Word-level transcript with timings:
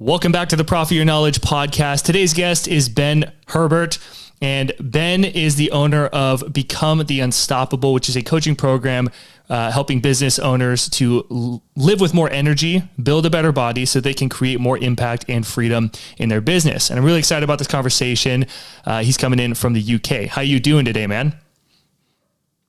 Welcome 0.00 0.30
back 0.30 0.48
to 0.50 0.56
the 0.56 0.62
Profit 0.62 0.94
Your 0.94 1.04
Knowledge 1.04 1.40
podcast. 1.40 2.04
Today's 2.04 2.32
guest 2.32 2.68
is 2.68 2.88
Ben 2.88 3.32
Herbert. 3.48 3.98
And 4.40 4.72
Ben 4.78 5.24
is 5.24 5.56
the 5.56 5.72
owner 5.72 6.06
of 6.06 6.52
Become 6.52 7.06
the 7.06 7.18
Unstoppable, 7.18 7.92
which 7.92 8.08
is 8.08 8.16
a 8.16 8.22
coaching 8.22 8.54
program 8.54 9.10
uh, 9.48 9.72
helping 9.72 9.98
business 9.98 10.38
owners 10.38 10.88
to 10.90 11.26
l- 11.32 11.64
live 11.74 12.00
with 12.00 12.14
more 12.14 12.30
energy, 12.30 12.84
build 13.02 13.26
a 13.26 13.30
better 13.30 13.50
body 13.50 13.84
so 13.84 13.98
they 13.98 14.14
can 14.14 14.28
create 14.28 14.60
more 14.60 14.78
impact 14.78 15.24
and 15.28 15.44
freedom 15.44 15.90
in 16.16 16.28
their 16.28 16.40
business. 16.40 16.90
And 16.90 16.98
I'm 17.00 17.04
really 17.04 17.18
excited 17.18 17.42
about 17.42 17.58
this 17.58 17.66
conversation. 17.66 18.46
Uh, 18.86 19.02
he's 19.02 19.16
coming 19.16 19.40
in 19.40 19.54
from 19.54 19.72
the 19.72 19.94
UK. 19.96 20.28
How 20.28 20.42
are 20.42 20.44
you 20.44 20.60
doing 20.60 20.84
today, 20.84 21.08
man? 21.08 21.36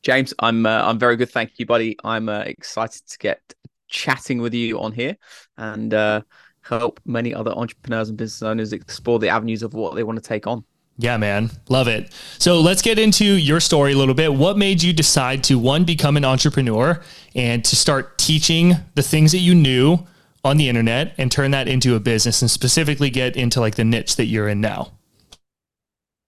James, 0.01 0.33
I'm 0.39 0.65
uh, 0.65 0.81
I'm 0.83 0.97
very 0.97 1.15
good, 1.15 1.29
thank 1.29 1.59
you, 1.59 1.67
buddy. 1.67 1.95
I'm 2.03 2.27
uh, 2.27 2.39
excited 2.39 3.07
to 3.07 3.17
get 3.19 3.53
chatting 3.87 4.41
with 4.41 4.55
you 4.55 4.79
on 4.79 4.93
here 4.93 5.17
and 5.57 5.93
uh, 5.93 6.21
help 6.69 6.99
many 7.05 7.33
other 7.33 7.51
entrepreneurs 7.51 8.09
and 8.09 8.17
business 8.17 8.43
owners 8.43 8.73
explore 8.73 9.19
the 9.19 9.29
avenues 9.29 9.63
of 9.63 9.73
what 9.73 9.95
they 9.95 10.03
want 10.03 10.21
to 10.21 10.27
take 10.27 10.45
on. 10.47 10.63
Yeah, 10.97 11.17
man. 11.17 11.49
Love 11.69 11.87
it. 11.87 12.13
So 12.39 12.59
let's 12.59 12.81
get 12.81 12.99
into 12.99 13.23
your 13.23 13.61
story 13.61 13.93
a 13.93 13.97
little 13.97 14.13
bit. 14.13 14.33
What 14.33 14.57
made 14.57 14.83
you 14.83 14.91
decide 14.91 15.43
to 15.45 15.57
one, 15.57 15.85
become 15.85 16.17
an 16.17 16.25
entrepreneur 16.25 17.01
and 17.33 17.63
to 17.63 17.75
start 17.75 18.17
teaching 18.17 18.73
the 18.95 19.01
things 19.01 19.31
that 19.31 19.37
you 19.37 19.55
knew 19.55 19.99
on 20.43 20.57
the 20.57 20.67
internet 20.67 21.15
and 21.17 21.31
turn 21.31 21.51
that 21.51 21.67
into 21.67 21.95
a 21.95 21.99
business 21.99 22.41
and 22.41 22.51
specifically 22.51 23.09
get 23.09 23.37
into 23.37 23.61
like 23.61 23.75
the 23.75 23.85
niche 23.85 24.17
that 24.17 24.25
you're 24.25 24.49
in 24.49 24.59
now? 24.59 24.91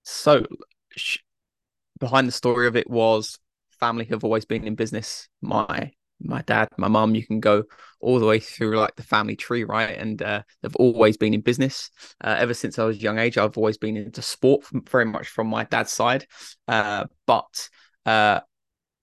So, 0.04 0.46
sh- 0.96 1.18
behind 2.00 2.28
the 2.28 2.32
story 2.32 2.68
of 2.68 2.76
it 2.76 2.90
was 2.90 3.38
family 3.80 4.06
have 4.06 4.24
always 4.24 4.46
been 4.46 4.64
in 4.64 4.76
business. 4.76 5.28
My 5.42 5.92
my 6.24 6.42
dad, 6.44 6.70
my 6.78 6.88
mum, 6.88 7.16
you 7.16 7.26
can 7.26 7.40
go 7.40 7.64
all 8.00 8.20
the 8.20 8.26
way 8.26 8.40
through 8.40 8.78
like 8.78 8.96
the 8.96 9.04
family 9.04 9.36
tree, 9.36 9.64
right? 9.64 9.98
And 9.98 10.22
uh, 10.22 10.44
they've 10.62 10.76
always 10.76 11.18
been 11.18 11.34
in 11.34 11.42
business. 11.42 11.90
Uh, 12.24 12.36
ever 12.38 12.54
since 12.54 12.80
I 12.80 12.86
was 12.86 12.98
a 12.98 13.02
young 13.02 13.20
age, 13.20 13.38
I've 13.38 13.58
always 13.58 13.78
been 13.78 13.98
into 13.98 14.22
sport, 14.22 14.66
very 14.90 15.06
much 15.06 15.28
from 15.28 15.48
my 15.48 15.64
dad's 15.66 15.92
side. 15.92 16.26
Uh, 16.68 17.06
but 17.28 17.70
uh, 18.06 18.42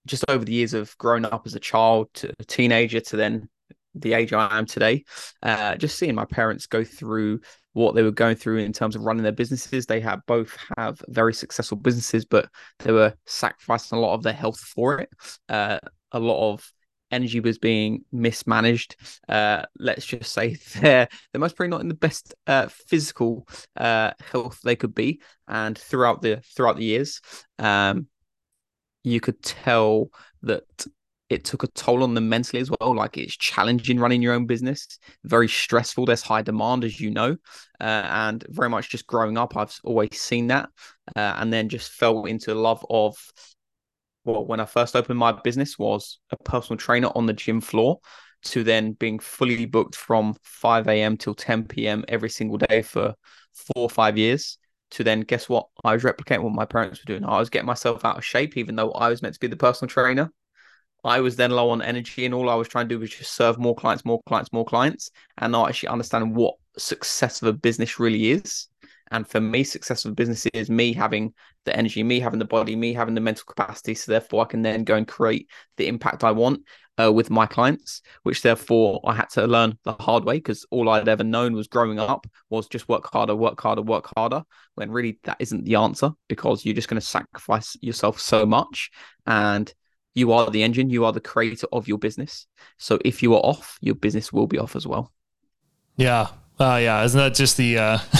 just 0.05 0.25
over 0.27 0.43
the 0.43 0.53
years 0.53 0.73
of 0.73 0.97
growing 0.97 1.25
up 1.25 1.43
as 1.45 1.55
a 1.55 1.59
child 1.59 2.09
to 2.15 2.33
a 2.39 2.43
teenager 2.43 2.99
to 2.99 3.15
then 3.15 3.49
the 3.95 4.13
age 4.13 4.33
I 4.33 4.57
am 4.57 4.65
today, 4.65 5.03
uh, 5.43 5.75
just 5.75 5.97
seeing 5.97 6.15
my 6.15 6.25
parents 6.25 6.67
go 6.67 6.83
through 6.83 7.41
what 7.73 7.95
they 7.95 8.03
were 8.03 8.11
going 8.11 8.35
through 8.35 8.57
in 8.57 8.73
terms 8.73 8.95
of 8.95 9.03
running 9.03 9.23
their 9.23 9.31
businesses. 9.31 9.85
They 9.85 10.01
have 10.01 10.21
both 10.25 10.57
have 10.77 11.01
very 11.07 11.33
successful 11.33 11.77
businesses, 11.77 12.25
but 12.25 12.49
they 12.79 12.91
were 12.91 13.13
sacrificing 13.25 13.97
a 13.97 14.01
lot 14.01 14.13
of 14.15 14.23
their 14.23 14.33
health 14.33 14.59
for 14.59 14.99
it. 14.99 15.09
Uh, 15.47 15.79
a 16.11 16.19
lot 16.19 16.53
of 16.53 16.71
energy 17.11 17.39
was 17.39 17.57
being 17.57 18.03
mismanaged. 18.11 18.95
Uh, 19.27 19.63
let's 19.77 20.05
just 20.05 20.31
say 20.31 20.57
they're 20.75 21.07
they're 21.31 21.39
most 21.39 21.55
probably 21.55 21.69
not 21.69 21.81
in 21.81 21.87
the 21.87 21.93
best 21.93 22.33
uh, 22.47 22.67
physical 22.67 23.47
uh, 23.77 24.11
health 24.31 24.59
they 24.63 24.75
could 24.75 24.95
be, 24.95 25.21
and 25.47 25.77
throughout 25.77 26.21
the 26.21 26.41
throughout 26.55 26.77
the 26.77 26.85
years, 26.85 27.21
um, 27.57 28.07
you 29.03 29.19
could 29.19 29.41
tell 29.41 30.09
that 30.43 30.63
it 31.29 31.45
took 31.45 31.63
a 31.63 31.67
toll 31.67 32.03
on 32.03 32.15
them 32.15 32.27
mentally 32.27 32.59
as 32.59 32.71
well. 32.71 32.95
Like 32.95 33.17
it's 33.17 33.37
challenging 33.37 33.99
running 33.99 34.21
your 34.21 34.33
own 34.33 34.47
business, 34.47 34.99
very 35.23 35.47
stressful. 35.47 36.05
There's 36.05 36.23
high 36.23 36.41
demand, 36.41 36.83
as 36.83 36.99
you 36.99 37.11
know, 37.11 37.37
uh, 37.79 37.83
and 38.09 38.43
very 38.49 38.69
much 38.69 38.89
just 38.89 39.05
growing 39.07 39.37
up, 39.37 39.55
I've 39.55 39.77
always 39.83 40.19
seen 40.19 40.47
that, 40.47 40.69
uh, 41.15 41.35
and 41.37 41.53
then 41.53 41.69
just 41.69 41.91
fell 41.91 42.25
into 42.25 42.51
a 42.51 42.55
love 42.55 42.83
of 42.89 43.15
well, 44.31 44.45
when 44.45 44.59
I 44.59 44.65
first 44.65 44.95
opened 44.95 45.19
my 45.19 45.31
business 45.31 45.77
was 45.77 46.19
a 46.31 46.37
personal 46.37 46.77
trainer 46.77 47.09
on 47.15 47.25
the 47.25 47.33
gym 47.33 47.61
floor 47.61 47.99
to 48.43 48.63
then 48.63 48.93
being 48.93 49.19
fully 49.19 49.65
booked 49.65 49.95
from 49.95 50.35
5 50.43 50.87
a.m. 50.87 51.17
till 51.17 51.35
10 51.35 51.65
p.m. 51.65 52.05
every 52.07 52.29
single 52.29 52.57
day 52.57 52.81
for 52.81 53.15
four 53.53 53.83
or 53.83 53.89
five 53.89 54.17
years. 54.17 54.57
To 54.91 55.03
then 55.03 55.21
guess 55.21 55.47
what? 55.47 55.67
I 55.83 55.93
was 55.93 56.03
replicating 56.03 56.41
what 56.43 56.53
my 56.53 56.65
parents 56.65 56.99
were 56.99 57.13
doing. 57.13 57.23
I 57.23 57.37
was 57.37 57.49
getting 57.49 57.67
myself 57.67 58.05
out 58.05 58.17
of 58.17 58.25
shape, 58.25 58.57
even 58.57 58.75
though 58.75 58.91
I 58.91 59.09
was 59.09 59.21
meant 59.21 59.35
to 59.35 59.39
be 59.39 59.47
the 59.47 59.55
personal 59.55 59.89
trainer. 59.89 60.31
I 61.03 61.19
was 61.19 61.35
then 61.35 61.51
low 61.51 61.69
on 61.69 61.81
energy, 61.81 62.25
and 62.25 62.33
all 62.33 62.49
I 62.49 62.55
was 62.55 62.67
trying 62.67 62.89
to 62.89 62.95
do 62.95 62.99
was 62.99 63.11
just 63.11 63.33
serve 63.33 63.59
more 63.59 63.75
clients, 63.75 64.03
more 64.03 64.19
clients, 64.27 64.51
more 64.51 64.65
clients, 64.65 65.11
and 65.37 65.51
not 65.51 65.69
actually 65.69 65.89
understand 65.89 66.35
what 66.35 66.55
success 66.77 67.41
of 67.41 67.49
a 67.49 67.53
business 67.53 67.99
really 67.99 68.31
is. 68.31 68.68
And 69.11 69.27
for 69.27 69.41
me, 69.41 69.63
successful 69.63 70.13
business 70.13 70.45
is 70.47 70.69
me 70.69 70.93
having 70.93 71.33
the 71.65 71.75
energy, 71.75 72.03
me 72.03 72.19
having 72.19 72.39
the 72.39 72.45
body, 72.45 72.75
me 72.75 72.93
having 72.93 73.15
the 73.15 73.21
mental 73.21 73.45
capacity. 73.45 73.95
So 73.95 74.11
therefore, 74.11 74.43
I 74.43 74.45
can 74.45 74.61
then 74.61 74.83
go 74.83 74.95
and 74.95 75.07
create 75.07 75.49
the 75.77 75.87
impact 75.87 76.23
I 76.23 76.31
want 76.31 76.61
uh, 77.01 77.11
with 77.11 77.29
my 77.29 77.45
clients. 77.45 78.01
Which 78.23 78.41
therefore, 78.41 79.01
I 79.05 79.15
had 79.15 79.29
to 79.31 79.47
learn 79.47 79.77
the 79.83 79.93
hard 79.93 80.25
way 80.25 80.35
because 80.35 80.65
all 80.69 80.89
I'd 80.89 81.09
ever 81.09 81.23
known 81.23 81.53
was 81.53 81.67
growing 81.67 81.99
up 81.99 82.27
was 82.49 82.67
just 82.67 82.87
work 82.87 83.09
harder, 83.11 83.35
work 83.35 83.59
harder, 83.59 83.81
work 83.81 84.11
harder. 84.15 84.43
When 84.75 84.91
really 84.91 85.19
that 85.23 85.37
isn't 85.39 85.65
the 85.65 85.75
answer 85.75 86.11
because 86.27 86.65
you're 86.65 86.75
just 86.75 86.87
going 86.87 87.01
to 87.01 87.05
sacrifice 87.05 87.75
yourself 87.81 88.19
so 88.19 88.45
much 88.45 88.91
and 89.25 89.73
you 90.13 90.31
are 90.33 90.49
the 90.49 90.63
engine, 90.63 90.89
you 90.89 91.05
are 91.05 91.13
the 91.13 91.19
creator 91.19 91.67
of 91.71 91.87
your 91.87 91.97
business. 91.97 92.47
So 92.77 92.99
if 93.05 93.23
you 93.23 93.33
are 93.35 93.41
off, 93.41 93.77
your 93.81 93.95
business 93.95 94.33
will 94.33 94.47
be 94.47 94.59
off 94.59 94.75
as 94.75 94.85
well. 94.85 95.11
Yeah. 95.95 96.27
Uh, 96.59 96.79
yeah. 96.81 97.03
Isn't 97.03 97.19
that 97.19 97.35
just 97.35 97.57
the, 97.57 97.77
uh, 97.77 97.97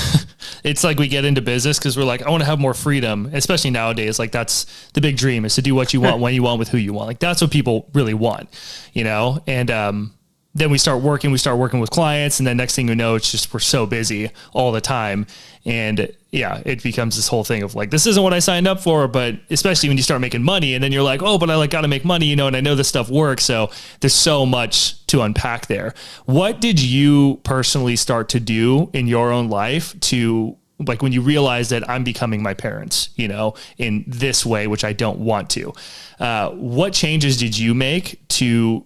it's 0.64 0.84
like 0.84 1.00
we 1.00 1.08
get 1.08 1.26
into 1.26 1.42
business 1.42 1.80
because 1.80 1.98
we're 1.98 2.04
like, 2.04 2.24
I 2.24 2.30
want 2.30 2.42
to 2.42 2.46
have 2.46 2.60
more 2.60 2.74
freedom, 2.74 3.30
especially 3.34 3.72
nowadays. 3.72 4.20
Like 4.20 4.32
that's 4.32 4.66
the 4.94 5.02
big 5.02 5.18
dream 5.18 5.46
is 5.46 5.56
to 5.56 5.62
do 5.62 5.76
what 5.76 5.94
you 5.94 6.02
want, 6.02 6.20
when 6.20 6.34
you 6.34 6.44
want, 6.44 6.60
with 6.60 6.70
who 6.70 6.78
you 6.78 6.94
want. 6.94 7.08
Like 7.08 7.20
that's 7.20 7.42
what 7.42 7.52
people 7.52 7.90
really 7.94 8.14
want, 8.14 8.50
you 8.94 9.04
know? 9.04 9.42
And, 9.48 9.72
um, 9.72 10.14
then 10.56 10.72
we 10.72 10.78
start 10.78 11.02
working, 11.02 11.32
we 11.32 11.38
start 11.38 11.58
working 11.58 11.80
with 11.80 11.92
clients, 11.92 12.40
and 12.40 12.48
then 12.48 12.58
next 12.58 12.76
thing 12.76 12.88
you 12.88 12.96
know, 12.96 13.16
it's 13.16 13.32
just 13.32 13.54
we're 13.54 13.60
so 13.60 13.86
busy 13.86 14.32
all 14.52 14.72
the 14.72 14.82
time. 14.82 15.28
And 15.64 16.12
yeah, 16.32 16.62
it 16.66 16.82
becomes 16.82 17.16
this 17.16 17.28
whole 17.28 17.44
thing 17.44 17.62
of 17.64 17.76
like, 17.76 17.92
this 17.92 18.08
isn't 18.08 18.22
what 18.22 18.34
I 18.34 18.40
signed 18.40 18.68
up 18.68 18.80
for, 18.80 19.08
but 19.08 19.36
especially 19.50 19.90
when 19.90 19.98
you 19.98 20.04
start 20.04 20.22
making 20.22 20.44
money 20.44 20.74
and 20.74 20.84
then 20.84 20.92
you're 20.92 21.04
like, 21.04 21.22
oh, 21.22 21.38
but 21.38 21.50
I 21.50 21.56
like 21.56 21.70
got 21.70 21.82
to 21.82 21.88
make 21.88 22.04
money, 22.04 22.26
you 22.26 22.36
know, 22.36 22.48
and 22.48 22.56
I 22.56 22.62
know 22.62 22.76
this 22.76 22.88
stuff 22.88 23.10
works. 23.10 23.44
So 23.46 23.70
there's 24.00 24.14
so 24.14 24.46
much 24.46 25.06
to 25.08 25.22
unpack 25.22 25.68
there. 25.68 25.94
What 26.26 26.62
did 26.62 26.82
you 26.82 27.40
personally 27.44 27.96
start 27.96 28.30
to 28.30 28.40
do 28.40 28.90
in 28.94 29.08
your 29.08 29.32
own 29.32 29.50
life 29.50 30.00
to 30.02 30.56
like 30.80 31.02
when 31.02 31.12
you 31.12 31.22
realize 31.22 31.70
that 31.70 31.88
I'm 31.90 32.04
becoming 32.04 32.42
my 32.42 32.54
parents, 32.54 33.10
you 33.16 33.28
know, 33.28 33.56
in 33.78 34.06
this 34.08 34.46
way, 34.46 34.66
which 34.68 34.84
I 34.84 34.94
don't 34.94 35.20
want 35.20 35.50
to. 35.52 35.74
Uh, 36.20 36.52
what 36.52 36.94
changes 36.94 37.38
did 37.38 37.58
you 37.58 37.74
make 37.74 38.26
to 38.30 38.86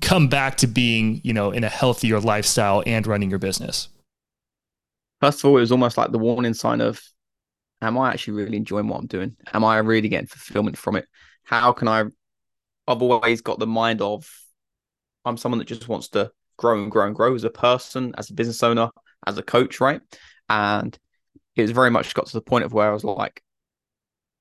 come 0.00 0.28
back 0.28 0.56
to 0.58 0.66
being, 0.66 1.20
you 1.24 1.32
know, 1.32 1.50
in 1.50 1.64
a 1.64 1.68
healthier 1.68 2.20
lifestyle 2.20 2.82
and 2.86 3.06
running 3.06 3.30
your 3.30 3.38
business? 3.38 3.88
First 5.20 5.40
of 5.40 5.46
all, 5.46 5.56
it 5.56 5.60
was 5.60 5.72
almost 5.72 5.96
like 5.96 6.10
the 6.10 6.18
warning 6.18 6.54
sign 6.54 6.80
of, 6.80 7.00
am 7.80 7.98
I 7.98 8.10
actually 8.10 8.34
really 8.34 8.56
enjoying 8.56 8.88
what 8.88 8.98
I'm 8.98 9.06
doing? 9.06 9.36
Am 9.52 9.64
I 9.64 9.78
really 9.78 10.08
getting 10.08 10.26
fulfillment 10.26 10.76
from 10.76 10.96
it? 10.96 11.06
How 11.44 11.72
can 11.72 11.88
I? 11.88 12.04
I've 12.88 13.02
always 13.02 13.40
got 13.40 13.58
the 13.58 13.66
mind 13.66 14.02
of, 14.02 14.28
I'm 15.24 15.36
someone 15.36 15.58
that 15.58 15.68
just 15.68 15.88
wants 15.88 16.08
to 16.10 16.32
grow 16.56 16.82
and 16.82 16.90
grow 16.90 17.06
and 17.06 17.14
grow 17.14 17.34
as 17.34 17.44
a 17.44 17.50
person, 17.50 18.14
as 18.18 18.30
a 18.30 18.34
business 18.34 18.62
owner, 18.62 18.90
as 19.26 19.38
a 19.38 19.42
coach, 19.42 19.80
right? 19.80 20.00
And 20.48 20.98
it 21.54 21.62
was 21.62 21.70
very 21.70 21.90
much 21.90 22.14
got 22.14 22.26
to 22.26 22.32
the 22.32 22.40
point 22.40 22.64
of 22.64 22.72
where 22.72 22.88
I 22.88 22.92
was 22.92 23.04
like, 23.04 23.42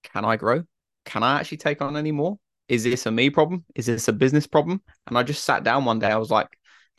can 0.03 0.25
I 0.25 0.37
grow? 0.37 0.63
Can 1.05 1.23
I 1.23 1.39
actually 1.39 1.59
take 1.59 1.81
on 1.81 1.97
any 1.97 2.11
more? 2.11 2.39
Is 2.67 2.83
this 2.83 3.05
a 3.05 3.11
me 3.11 3.29
problem? 3.29 3.65
Is 3.75 3.85
this 3.87 4.07
a 4.07 4.13
business 4.13 4.47
problem? 4.47 4.81
And 5.07 5.17
I 5.17 5.23
just 5.23 5.43
sat 5.43 5.63
down 5.63 5.85
one 5.85 5.99
day. 5.99 6.07
I 6.07 6.17
was 6.17 6.31
like, 6.31 6.47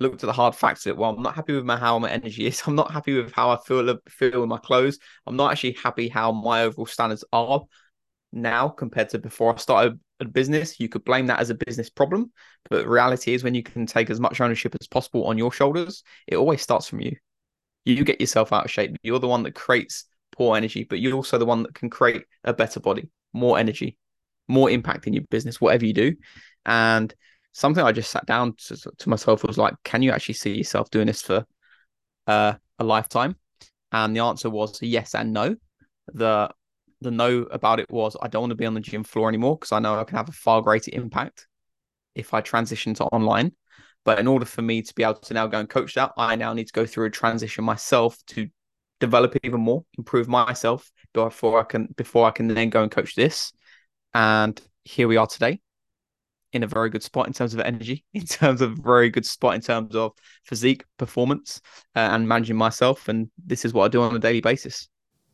looked 0.00 0.22
at 0.22 0.26
the 0.26 0.32
hard 0.32 0.54
facts 0.54 0.84
that. 0.84 0.96
Well, 0.96 1.10
I'm 1.10 1.22
not 1.22 1.34
happy 1.34 1.54
with 1.54 1.64
my 1.64 1.76
how 1.78 1.98
my 1.98 2.10
energy 2.10 2.46
is. 2.46 2.62
I'm 2.66 2.74
not 2.74 2.90
happy 2.90 3.14
with 3.14 3.32
how 3.32 3.50
I 3.50 3.58
feel 3.64 3.98
feel 4.08 4.40
with 4.40 4.48
my 4.48 4.58
clothes. 4.58 4.98
I'm 5.26 5.36
not 5.36 5.52
actually 5.52 5.76
happy 5.82 6.08
how 6.08 6.32
my 6.32 6.62
overall 6.62 6.86
standards 6.86 7.24
are 7.32 7.62
now 8.32 8.68
compared 8.68 9.10
to 9.10 9.18
before 9.18 9.54
I 9.54 9.56
started 9.56 9.98
a 10.20 10.24
business. 10.24 10.78
You 10.80 10.88
could 10.88 11.04
blame 11.04 11.26
that 11.26 11.40
as 11.40 11.50
a 11.50 11.54
business 11.54 11.90
problem, 11.90 12.32
but 12.68 12.86
reality 12.86 13.34
is 13.34 13.44
when 13.44 13.54
you 13.54 13.62
can 13.62 13.86
take 13.86 14.10
as 14.10 14.20
much 14.20 14.40
ownership 14.40 14.74
as 14.80 14.86
possible 14.86 15.24
on 15.26 15.38
your 15.38 15.52
shoulders, 15.52 16.02
it 16.26 16.36
always 16.36 16.62
starts 16.62 16.88
from 16.88 17.00
you. 17.00 17.16
You 17.84 18.04
get 18.04 18.20
yourself 18.20 18.52
out 18.52 18.64
of 18.64 18.70
shape. 18.70 18.96
You're 19.02 19.18
the 19.18 19.28
one 19.28 19.42
that 19.42 19.54
creates 19.54 20.04
poor 20.30 20.56
energy, 20.56 20.84
but 20.84 21.00
you're 21.00 21.14
also 21.14 21.38
the 21.38 21.46
one 21.46 21.64
that 21.64 21.74
can 21.74 21.90
create 21.90 22.24
a 22.44 22.54
better 22.54 22.80
body, 22.80 23.08
more 23.32 23.58
energy, 23.58 23.96
more 24.52 24.70
impact 24.70 25.06
in 25.06 25.12
your 25.12 25.24
business, 25.30 25.60
whatever 25.60 25.86
you 25.86 25.94
do. 25.94 26.14
And 26.66 27.12
something 27.52 27.82
I 27.82 27.92
just 27.92 28.10
sat 28.10 28.26
down 28.26 28.54
to, 28.66 28.76
to 28.76 29.08
myself 29.08 29.44
was 29.44 29.58
like, 29.58 29.74
can 29.84 30.02
you 30.02 30.12
actually 30.12 30.34
see 30.34 30.56
yourself 30.56 30.90
doing 30.90 31.06
this 31.06 31.22
for 31.22 31.44
uh, 32.26 32.54
a 32.78 32.84
lifetime? 32.84 33.36
And 33.90 34.14
the 34.16 34.20
answer 34.20 34.50
was 34.50 34.80
yes 34.82 35.14
and 35.14 35.32
no. 35.32 35.56
The 36.14 36.50
the 37.00 37.10
no 37.10 37.42
about 37.42 37.80
it 37.80 37.90
was 37.90 38.16
I 38.22 38.28
don't 38.28 38.42
want 38.42 38.50
to 38.52 38.56
be 38.56 38.66
on 38.66 38.74
the 38.74 38.80
gym 38.80 39.02
floor 39.02 39.28
anymore 39.28 39.56
because 39.56 39.72
I 39.72 39.80
know 39.80 39.98
I 39.98 40.04
can 40.04 40.16
have 40.16 40.28
a 40.28 40.32
far 40.32 40.62
greater 40.62 40.90
impact 40.94 41.48
if 42.14 42.32
I 42.32 42.40
transition 42.40 42.94
to 42.94 43.04
online. 43.04 43.52
But 44.04 44.18
in 44.18 44.26
order 44.26 44.44
for 44.44 44.62
me 44.62 44.82
to 44.82 44.94
be 44.94 45.04
able 45.04 45.14
to 45.14 45.34
now 45.34 45.46
go 45.46 45.58
and 45.60 45.68
coach 45.68 45.94
that, 45.94 46.12
I 46.16 46.36
now 46.36 46.52
need 46.52 46.66
to 46.66 46.72
go 46.72 46.86
through 46.86 47.06
a 47.06 47.10
transition 47.10 47.64
myself 47.64 48.18
to 48.28 48.48
develop 48.98 49.36
even 49.42 49.60
more, 49.60 49.84
improve 49.98 50.28
myself 50.28 50.90
before 51.12 51.60
I 51.60 51.64
can 51.64 51.88
before 51.96 52.26
I 52.26 52.30
can 52.30 52.48
then 52.48 52.70
go 52.70 52.82
and 52.82 52.90
coach 52.90 53.14
this. 53.14 53.52
And 54.14 54.60
here 54.84 55.08
we 55.08 55.16
are 55.16 55.26
today. 55.26 55.60
in 56.52 56.62
a 56.62 56.66
very 56.66 56.90
good 56.90 57.02
spot 57.02 57.26
in 57.26 57.32
terms 57.32 57.54
of 57.54 57.60
energy, 57.60 58.04
in 58.14 58.26
terms 58.26 58.60
of 58.60 58.76
very 58.78 59.08
good 59.10 59.24
spot 59.26 59.54
in 59.54 59.60
terms 59.60 59.94
of 59.96 60.12
physique, 60.44 60.84
performance, 60.98 61.60
uh, 61.96 62.10
and 62.12 62.28
managing 62.28 62.56
myself. 62.56 63.08
And 63.08 63.30
this 63.44 63.64
is 63.64 63.72
what 63.72 63.84
I 63.86 63.88
do 63.88 64.02
on 64.02 64.14
a 64.14 64.18
daily 64.18 64.40
basis. 64.40 64.88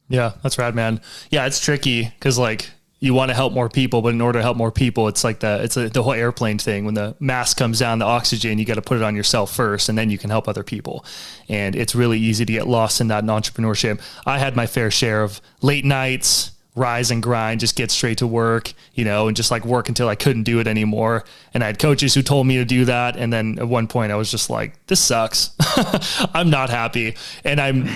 Yeah, 0.08 0.32
that's 0.42 0.58
rad, 0.58 0.74
man. 0.74 1.00
Yeah, 1.30 1.46
it's 1.46 1.60
tricky 1.60 2.04
because 2.04 2.38
like 2.38 2.70
you 3.00 3.14
want 3.14 3.30
to 3.30 3.34
help 3.34 3.52
more 3.52 3.68
people, 3.68 4.02
but 4.02 4.08
in 4.08 4.20
order 4.20 4.38
to 4.38 4.42
help 4.42 4.56
more 4.56 4.72
people, 4.72 5.06
it's 5.06 5.22
like 5.22 5.40
the 5.40 5.62
it's 5.62 5.76
a, 5.76 5.88
the 5.88 6.02
whole 6.02 6.14
airplane 6.14 6.58
thing. 6.58 6.84
When 6.84 6.94
the 6.94 7.14
mask 7.20 7.56
comes 7.56 7.78
down, 7.78 7.98
the 7.98 8.06
oxygen, 8.06 8.58
you 8.58 8.64
got 8.64 8.74
to 8.74 8.82
put 8.82 8.96
it 8.96 9.02
on 9.02 9.14
yourself 9.14 9.54
first, 9.54 9.88
and 9.88 9.96
then 9.96 10.10
you 10.10 10.18
can 10.18 10.30
help 10.30 10.48
other 10.48 10.64
people. 10.64 11.04
And 11.48 11.76
it's 11.76 11.94
really 11.94 12.18
easy 12.18 12.44
to 12.44 12.52
get 12.52 12.66
lost 12.66 13.00
in 13.00 13.08
that 13.08 13.24
entrepreneurship. 13.24 14.00
I 14.26 14.38
had 14.38 14.56
my 14.56 14.66
fair 14.66 14.90
share 14.90 15.22
of 15.22 15.40
late 15.62 15.84
nights, 15.84 16.52
rise 16.74 17.10
and 17.10 17.22
grind, 17.22 17.60
just 17.60 17.76
get 17.76 17.90
straight 17.90 18.18
to 18.18 18.26
work, 18.26 18.72
you 18.94 19.04
know, 19.04 19.28
and 19.28 19.36
just 19.36 19.50
like 19.50 19.64
work 19.64 19.88
until 19.88 20.08
I 20.08 20.14
couldn't 20.14 20.44
do 20.44 20.60
it 20.60 20.66
anymore. 20.66 21.24
And 21.52 21.62
I 21.62 21.66
had 21.66 21.78
coaches 21.78 22.14
who 22.14 22.22
told 22.22 22.46
me 22.46 22.56
to 22.56 22.64
do 22.64 22.84
that. 22.84 23.16
And 23.16 23.32
then 23.32 23.58
at 23.58 23.68
one 23.68 23.88
point, 23.88 24.12
I 24.12 24.16
was 24.16 24.30
just 24.30 24.48
like, 24.48 24.74
this 24.86 25.00
sucks. 25.00 25.50
I'm 26.34 26.50
not 26.50 26.70
happy, 26.70 27.16
and 27.44 27.60
I'm 27.60 27.88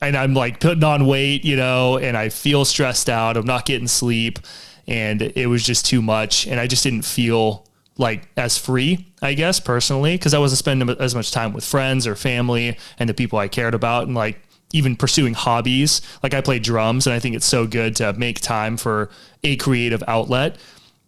and 0.00 0.16
I'm 0.16 0.34
like 0.34 0.60
putting 0.60 0.84
on 0.84 1.06
weight, 1.06 1.44
you 1.44 1.56
know, 1.56 1.96
and 1.96 2.16
I 2.16 2.28
feel 2.28 2.64
stressed 2.64 3.08
out. 3.08 3.36
I'm 3.36 3.46
not 3.46 3.64
getting 3.64 3.88
sleep, 3.88 4.38
and 4.86 5.22
it 5.22 5.46
was 5.46 5.64
just 5.64 5.86
too 5.86 6.02
much, 6.02 6.46
and 6.46 6.58
I 6.58 6.66
just 6.66 6.82
didn't 6.82 7.04
feel 7.04 7.66
like 7.98 8.28
as 8.36 8.58
free, 8.58 9.06
I 9.20 9.34
guess, 9.34 9.60
personally, 9.60 10.16
because 10.16 10.34
I 10.34 10.38
wasn't 10.38 10.58
spending 10.58 10.88
as 10.98 11.14
much 11.14 11.30
time 11.30 11.52
with 11.52 11.64
friends 11.64 12.06
or 12.06 12.16
family 12.16 12.76
and 12.98 13.08
the 13.08 13.14
people 13.14 13.38
I 13.38 13.48
cared 13.48 13.74
about, 13.74 14.06
and 14.06 14.14
like 14.14 14.40
even 14.72 14.96
pursuing 14.96 15.34
hobbies. 15.34 16.00
Like 16.22 16.34
I 16.34 16.40
play 16.40 16.58
drums, 16.58 17.06
and 17.06 17.14
I 17.14 17.18
think 17.18 17.36
it's 17.36 17.46
so 17.46 17.66
good 17.66 17.96
to 17.96 18.12
make 18.14 18.40
time 18.40 18.76
for 18.76 19.10
a 19.42 19.56
creative 19.56 20.02
outlet 20.06 20.56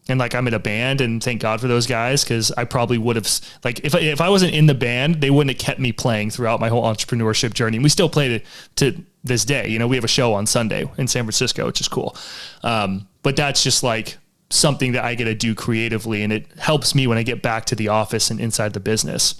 and 0.09 0.19
like 0.19 0.35
I'm 0.35 0.47
in 0.47 0.55
a 0.55 0.59
band 0.59 1.01
and 1.01 1.23
thank 1.23 1.41
God 1.41 1.61
for 1.61 1.69
those 1.69 1.87
guys 1.87 2.25
because 2.25 2.53
I 2.53 2.65
probably 2.65 2.99
would 2.99 3.17
have 3.17 3.29
like 3.65 3.81
if 3.85 3.95
I, 3.95 4.01
if 4.01 4.21
I 4.21 4.29
wasn't 4.29 4.55
in 4.55 4.67
the 4.67 4.75
band 4.75 5.21
they 5.21 5.31
wouldn't 5.31 5.57
have 5.57 5.65
kept 5.65 5.81
me 5.81 5.93
playing 5.93 6.31
throughout 6.31 6.61
my 6.61 6.69
whole 6.69 6.85
entrepreneurship 6.85 7.55
journey. 7.55 7.79
And 7.79 7.85
we 7.85 7.89
still 7.89 8.09
play 8.09 8.39
to, 8.39 8.45
to 8.77 9.05
this 9.23 9.45
day. 9.45 9.69
You 9.69 9.79
know, 9.79 9.89
we 9.89 9.97
have 9.97 10.05
a 10.05 10.09
show 10.09 10.35
on 10.35 10.47
Sunday 10.47 10.85
in 10.99 11.09
San 11.09 11.25
Francisco, 11.25 11.67
which 11.67 11.81
is 11.81 11.89
cool. 11.89 12.17
Um, 12.63 13.09
but 13.23 13.37
that's 13.37 13.63
just 13.63 13.83
like 13.83 14.19
something 14.51 14.93
that 14.93 15.05
I 15.05 15.15
get 15.15 15.25
to 15.25 15.35
do 15.35 15.55
creatively, 15.55 16.23
and 16.23 16.33
it 16.33 16.47
helps 16.59 16.95
me 16.95 17.07
when 17.07 17.17
I 17.19 17.23
get 17.23 17.43
back 17.43 17.65
to 17.67 17.75
the 17.75 17.89
office 17.89 18.31
and 18.31 18.39
inside 18.39 18.75
the 18.75 18.81
business. 18.81 19.35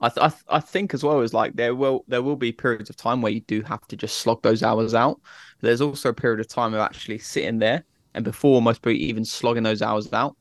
I, 0.00 0.08
th- 0.10 0.24
I, 0.24 0.28
th- 0.28 0.42
I 0.48 0.60
think 0.60 0.92
as 0.92 1.02
well 1.02 1.20
as 1.20 1.32
like 1.32 1.54
there 1.54 1.74
will 1.74 2.04
there 2.06 2.22
will 2.22 2.36
be 2.36 2.52
periods 2.52 2.90
of 2.90 2.96
time 2.96 3.22
where 3.22 3.32
you 3.32 3.40
do 3.40 3.62
have 3.62 3.86
to 3.88 3.96
just 3.96 4.18
slog 4.18 4.42
those 4.42 4.62
hours 4.62 4.94
out. 4.94 5.20
There's 5.60 5.80
also 5.80 6.10
a 6.10 6.14
period 6.14 6.40
of 6.40 6.48
time 6.48 6.74
of 6.74 6.80
actually 6.80 7.18
sitting 7.18 7.58
there 7.58 7.84
and 8.14 8.24
before 8.24 8.60
most 8.60 8.82
people 8.82 8.92
even 8.92 9.24
slogging 9.24 9.62
those 9.62 9.82
hours 9.82 10.12
out, 10.12 10.36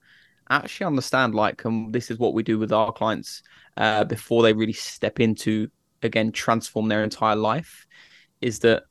actually 0.49 0.85
understand 0.85 1.35
like 1.35 1.65
um, 1.65 1.91
this 1.91 2.11
is 2.11 2.17
what 2.17 2.33
we 2.33 2.43
do 2.43 2.59
with 2.59 2.71
our 2.71 2.91
clients 2.91 3.43
uh, 3.77 4.03
before 4.03 4.43
they 4.43 4.53
really 4.53 4.73
step 4.73 5.19
into 5.19 5.67
again 6.03 6.31
transform 6.31 6.87
their 6.87 7.03
entire 7.03 7.35
life 7.35 7.85
is 8.41 8.59
that 8.59 8.83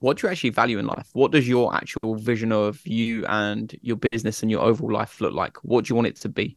what 0.00 0.16
do 0.16 0.26
you 0.26 0.30
actually 0.30 0.50
value 0.50 0.78
in 0.78 0.86
life? 0.86 1.08
What 1.12 1.32
does 1.32 1.48
your 1.48 1.74
actual 1.74 2.14
vision 2.14 2.52
of 2.52 2.80
you 2.86 3.26
and 3.26 3.74
your 3.82 3.96
business 3.96 4.42
and 4.42 4.50
your 4.50 4.60
overall 4.60 4.92
life 4.92 5.20
look 5.20 5.34
like? 5.34 5.56
What 5.64 5.84
do 5.84 5.90
you 5.90 5.96
want 5.96 6.06
it 6.06 6.16
to 6.20 6.28
be? 6.28 6.56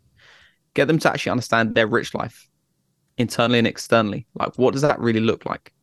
Get 0.76 0.88
them 0.88 1.00
to 1.00 1.10
actually 1.10 1.32
understand 1.32 1.74
their 1.74 1.88
rich 1.88 2.14
life 2.14 2.48
internally 3.18 3.60
and 3.60 3.68
externally. 3.68 4.28
Like, 4.36 4.58
what 4.58 4.74
does 4.74 4.82
that 4.84 5.00
really 5.00 5.20
look 5.20 5.46
like? 5.46 5.74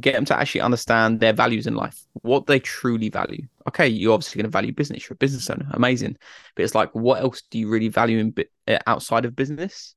get 0.00 0.14
them 0.14 0.24
to 0.26 0.38
actually 0.38 0.60
understand 0.60 1.20
their 1.20 1.32
values 1.32 1.66
in 1.66 1.74
life, 1.74 2.04
what 2.22 2.46
they 2.46 2.58
truly 2.58 3.08
value. 3.08 3.46
Okay, 3.68 3.88
you're 3.88 4.12
obviously 4.12 4.40
going 4.40 4.50
to 4.50 4.52
value 4.52 4.72
business. 4.72 5.08
You're 5.08 5.14
a 5.14 5.16
business 5.16 5.48
owner, 5.50 5.66
amazing. 5.72 6.16
But 6.54 6.64
it's 6.64 6.74
like, 6.74 6.94
what 6.94 7.22
else 7.22 7.42
do 7.50 7.58
you 7.58 7.68
really 7.68 7.88
value 7.88 8.18
in 8.18 8.34
uh, 8.68 8.78
outside 8.86 9.24
of 9.24 9.36
business? 9.36 9.94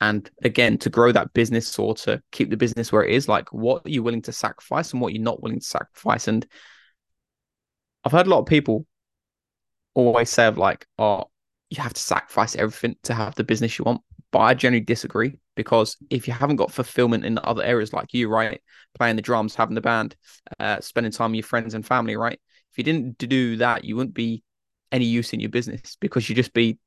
And 0.00 0.28
again, 0.42 0.78
to 0.78 0.90
grow 0.90 1.12
that 1.12 1.32
business 1.32 1.78
or 1.78 1.94
to 1.96 2.22
keep 2.30 2.50
the 2.50 2.56
business 2.56 2.92
where 2.92 3.04
it 3.04 3.14
is, 3.14 3.28
like, 3.28 3.52
what 3.52 3.82
are 3.86 3.90
you 3.90 4.02
willing 4.02 4.22
to 4.22 4.32
sacrifice 4.32 4.92
and 4.92 5.00
what 5.00 5.12
you're 5.12 5.22
not 5.22 5.42
willing 5.42 5.60
to 5.60 5.66
sacrifice? 5.66 6.28
And 6.28 6.46
I've 8.04 8.12
heard 8.12 8.26
a 8.26 8.30
lot 8.30 8.40
of 8.40 8.46
people 8.46 8.86
always 9.94 10.30
say 10.30 10.46
of 10.46 10.58
like, 10.58 10.86
oh, 10.98 11.24
you 11.70 11.82
have 11.82 11.94
to 11.94 12.00
sacrifice 12.00 12.54
everything 12.56 12.96
to 13.04 13.14
have 13.14 13.34
the 13.34 13.44
business 13.44 13.78
you 13.78 13.84
want. 13.84 14.02
But 14.32 14.40
I 14.40 14.54
generally 14.54 14.84
disagree 14.84 15.38
because 15.54 15.96
if 16.10 16.26
you 16.26 16.34
haven't 16.34 16.56
got 16.56 16.72
fulfillment 16.72 17.24
in 17.24 17.38
other 17.42 17.62
areas 17.62 17.92
like 17.92 18.12
you, 18.12 18.28
right, 18.28 18.60
playing 18.94 19.16
the 19.16 19.22
drums, 19.22 19.54
having 19.54 19.74
the 19.74 19.80
band, 19.80 20.14
uh, 20.60 20.80
spending 20.80 21.12
time 21.12 21.30
with 21.30 21.38
your 21.38 21.44
friends 21.44 21.74
and 21.74 21.86
family, 21.86 22.16
right, 22.16 22.38
if 22.72 22.78
you 22.78 22.84
didn't 22.84 23.18
do 23.18 23.56
that, 23.56 23.84
you 23.84 23.96
wouldn't 23.96 24.14
be 24.14 24.42
any 24.92 25.04
use 25.04 25.32
in 25.32 25.40
your 25.40 25.50
business 25.50 25.96
because 26.00 26.28
you 26.28 26.34
would 26.34 26.42
just 26.42 26.52
be 26.52 26.78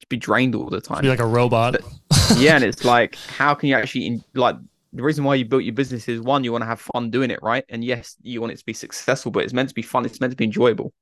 just 0.00 0.08
be 0.08 0.16
drained 0.16 0.54
all 0.54 0.68
the 0.68 0.80
time. 0.80 1.02
Be 1.02 1.08
like 1.08 1.18
a 1.20 1.26
robot. 1.26 1.72
But, 1.72 2.38
yeah, 2.38 2.56
and 2.56 2.64
it's 2.64 2.84
like, 2.84 3.16
how 3.16 3.54
can 3.54 3.68
you 3.68 3.76
actually 3.76 4.22
like 4.34 4.56
the 4.92 5.02
reason 5.02 5.24
why 5.24 5.34
you 5.36 5.44
built 5.44 5.64
your 5.64 5.74
business 5.74 6.08
is 6.08 6.20
one, 6.20 6.44
you 6.44 6.52
want 6.52 6.62
to 6.62 6.66
have 6.66 6.80
fun 6.80 7.10
doing 7.10 7.30
it, 7.30 7.40
right? 7.42 7.64
And 7.68 7.82
yes, 7.82 8.16
you 8.22 8.40
want 8.40 8.52
it 8.52 8.58
to 8.58 8.64
be 8.64 8.72
successful, 8.72 9.32
but 9.32 9.44
it's 9.44 9.52
meant 9.52 9.68
to 9.70 9.74
be 9.74 9.82
fun. 9.82 10.04
It's 10.04 10.20
meant 10.20 10.32
to 10.32 10.36
be 10.36 10.44
enjoyable. 10.44 10.92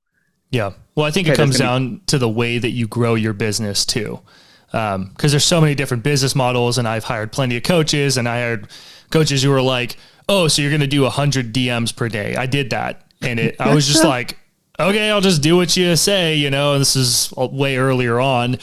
Yeah. 0.50 0.72
Well, 0.94 1.06
I 1.06 1.10
think 1.10 1.26
okay, 1.26 1.34
it 1.34 1.36
comes 1.36 1.58
down 1.58 1.96
be- 1.96 2.02
to 2.06 2.18
the 2.18 2.28
way 2.28 2.58
that 2.58 2.70
you 2.70 2.86
grow 2.86 3.14
your 3.14 3.32
business 3.32 3.84
too 3.84 4.20
because 4.72 4.94
um, 4.94 5.14
there's 5.18 5.44
so 5.44 5.60
many 5.60 5.74
different 5.74 6.02
business 6.02 6.34
models 6.34 6.78
and 6.78 6.88
I've 6.88 7.04
hired 7.04 7.30
plenty 7.30 7.58
of 7.58 7.62
coaches 7.62 8.16
and 8.16 8.26
I 8.26 8.38
hired 8.38 8.68
coaches 9.10 9.42
who 9.42 9.50
were 9.50 9.60
like, 9.60 9.96
oh, 10.30 10.48
so 10.48 10.62
you're 10.62 10.70
going 10.70 10.80
to 10.80 10.86
do 10.86 11.02
100 11.02 11.52
DMs 11.52 11.94
per 11.94 12.08
day. 12.08 12.36
I 12.36 12.46
did 12.46 12.70
that. 12.70 13.06
And 13.20 13.38
it, 13.38 13.60
I 13.60 13.74
was 13.74 13.86
just 13.86 14.02
like, 14.04 14.38
okay, 14.80 15.10
I'll 15.10 15.20
just 15.20 15.42
do 15.42 15.56
what 15.56 15.76
you 15.76 15.94
say, 15.94 16.36
you 16.36 16.50
know, 16.50 16.78
this 16.78 16.96
is 16.96 17.32
way 17.36 17.76
earlier 17.76 18.18
on. 18.18 18.56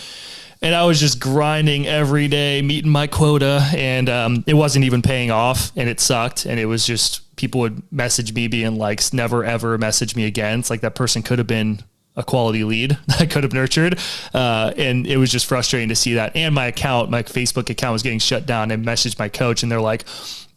And 0.61 0.75
I 0.75 0.83
was 0.85 0.99
just 0.99 1.19
grinding 1.19 1.87
every 1.87 2.27
day, 2.27 2.61
meeting 2.61 2.91
my 2.91 3.07
quota, 3.07 3.65
and 3.73 4.09
um, 4.09 4.43
it 4.45 4.55
wasn't 4.55 4.83
even 4.83 5.01
paying 5.01 5.31
off, 5.31 5.71
and 5.77 5.87
it 5.87 6.01
sucked. 6.01 6.45
And 6.45 6.59
it 6.59 6.65
was 6.65 6.85
just 6.85 7.33
people 7.37 7.61
would 7.61 7.81
message 7.93 8.33
me 8.33 8.49
being 8.49 8.77
like, 8.77 9.01
"Never 9.13 9.45
ever 9.45 9.77
message 9.77 10.17
me 10.17 10.25
again." 10.25 10.59
It's 10.59 10.69
like 10.69 10.81
that 10.81 10.95
person 10.95 11.23
could 11.23 11.37
have 11.37 11.47
been 11.47 11.81
a 12.15 12.23
quality 12.23 12.63
lead 12.63 12.97
that 13.07 13.21
I 13.21 13.25
could 13.25 13.43
have 13.43 13.53
nurtured. 13.53 13.99
Uh, 14.33 14.73
and 14.77 15.07
it 15.07 15.17
was 15.17 15.31
just 15.31 15.45
frustrating 15.45 15.89
to 15.89 15.95
see 15.95 16.15
that. 16.15 16.35
And 16.35 16.53
my 16.53 16.67
account, 16.67 17.09
my 17.09 17.23
Facebook 17.23 17.69
account 17.69 17.93
was 17.93 18.03
getting 18.03 18.19
shut 18.19 18.45
down. 18.45 18.71
I 18.71 18.75
messaged 18.75 19.19
my 19.19 19.29
coach 19.29 19.63
and 19.63 19.71
they're 19.71 19.81
like, 19.81 20.05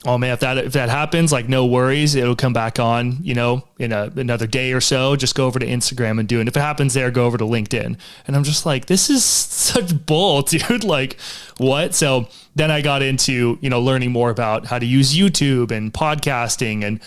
oh 0.05 0.19
man, 0.19 0.33
if 0.33 0.41
that, 0.41 0.59
if 0.59 0.73
that 0.73 0.89
happens, 0.89 1.31
like 1.31 1.49
no 1.49 1.65
worries, 1.65 2.15
it'll 2.17 2.35
come 2.35 2.53
back 2.53 2.81
on, 2.81 3.19
you 3.23 3.35
know, 3.35 3.63
in 3.79 3.93
a, 3.93 4.11
another 4.17 4.49
day 4.49 4.73
or 4.73 4.81
so, 4.81 5.15
just 5.15 5.35
go 5.35 5.47
over 5.47 5.59
to 5.59 5.67
Instagram 5.67 6.19
and 6.19 6.29
do 6.29 6.39
it. 6.39 6.41
And 6.41 6.49
if 6.49 6.57
it 6.57 6.61
happens 6.61 6.95
there, 6.95 7.11
go 7.11 7.25
over 7.25 7.39
to 7.39 7.45
LinkedIn. 7.45 7.97
And 8.27 8.37
I'm 8.37 8.43
just 8.43 8.67
like, 8.67 8.87
this 8.87 9.09
is 9.11 9.25
such 9.25 10.05
bull, 10.07 10.43
dude. 10.43 10.85
like 10.85 11.21
what? 11.59 11.95
So 11.95 12.29
then 12.57 12.71
I 12.71 12.83
got 12.83 13.03
into, 13.03 13.59
you 13.61 13.71
know, 13.71 13.81
learning 13.81 14.11
more 14.11 14.31
about 14.31 14.67
how 14.67 14.79
to 14.79 14.87
use 14.87 15.17
YouTube 15.17 15.71
and 15.71 15.93
podcasting 15.93 16.85
and, 16.85 17.01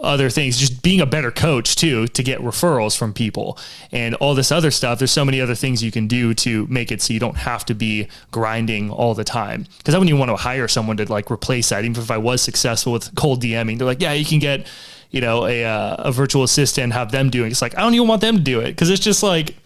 other 0.00 0.30
things, 0.30 0.58
just 0.58 0.82
being 0.82 1.00
a 1.00 1.06
better 1.06 1.30
coach 1.30 1.76
too, 1.76 2.06
to 2.08 2.22
get 2.22 2.40
referrals 2.40 2.96
from 2.96 3.12
people 3.12 3.58
and 3.92 4.14
all 4.16 4.34
this 4.34 4.50
other 4.50 4.70
stuff. 4.70 4.98
There's 4.98 5.10
so 5.10 5.24
many 5.24 5.40
other 5.40 5.54
things 5.54 5.82
you 5.82 5.92
can 5.92 6.06
do 6.06 6.34
to 6.34 6.66
make 6.68 6.90
it 6.90 7.02
so 7.02 7.12
you 7.12 7.20
don't 7.20 7.36
have 7.36 7.64
to 7.66 7.74
be 7.74 8.08
grinding 8.30 8.90
all 8.90 9.14
the 9.14 9.24
time. 9.24 9.66
Because 9.78 9.94
I 9.94 9.98
wouldn't 9.98 10.10
even 10.10 10.18
want 10.18 10.30
to 10.30 10.36
hire 10.36 10.68
someone 10.68 10.96
to 10.96 11.10
like 11.10 11.30
replace 11.30 11.68
that. 11.68 11.84
Even 11.84 12.02
if 12.02 12.10
I 12.10 12.18
was 12.18 12.40
successful 12.42 12.92
with 12.92 13.14
cold 13.14 13.42
DMing, 13.42 13.78
they're 13.78 13.86
like, 13.86 14.00
yeah, 14.00 14.12
you 14.12 14.24
can 14.24 14.38
get, 14.38 14.66
you 15.10 15.20
know, 15.20 15.46
a, 15.46 15.64
uh, 15.64 15.96
a 15.98 16.12
virtual 16.12 16.44
assistant, 16.44 16.92
have 16.92 17.12
them 17.12 17.30
doing. 17.30 17.48
It. 17.48 17.52
It's 17.52 17.62
like, 17.62 17.76
I 17.76 17.82
don't 17.82 17.94
even 17.94 18.08
want 18.08 18.20
them 18.20 18.36
to 18.36 18.42
do 18.42 18.60
it 18.60 18.68
because 18.68 18.90
it's 18.90 19.02
just 19.02 19.22
like, 19.22 19.56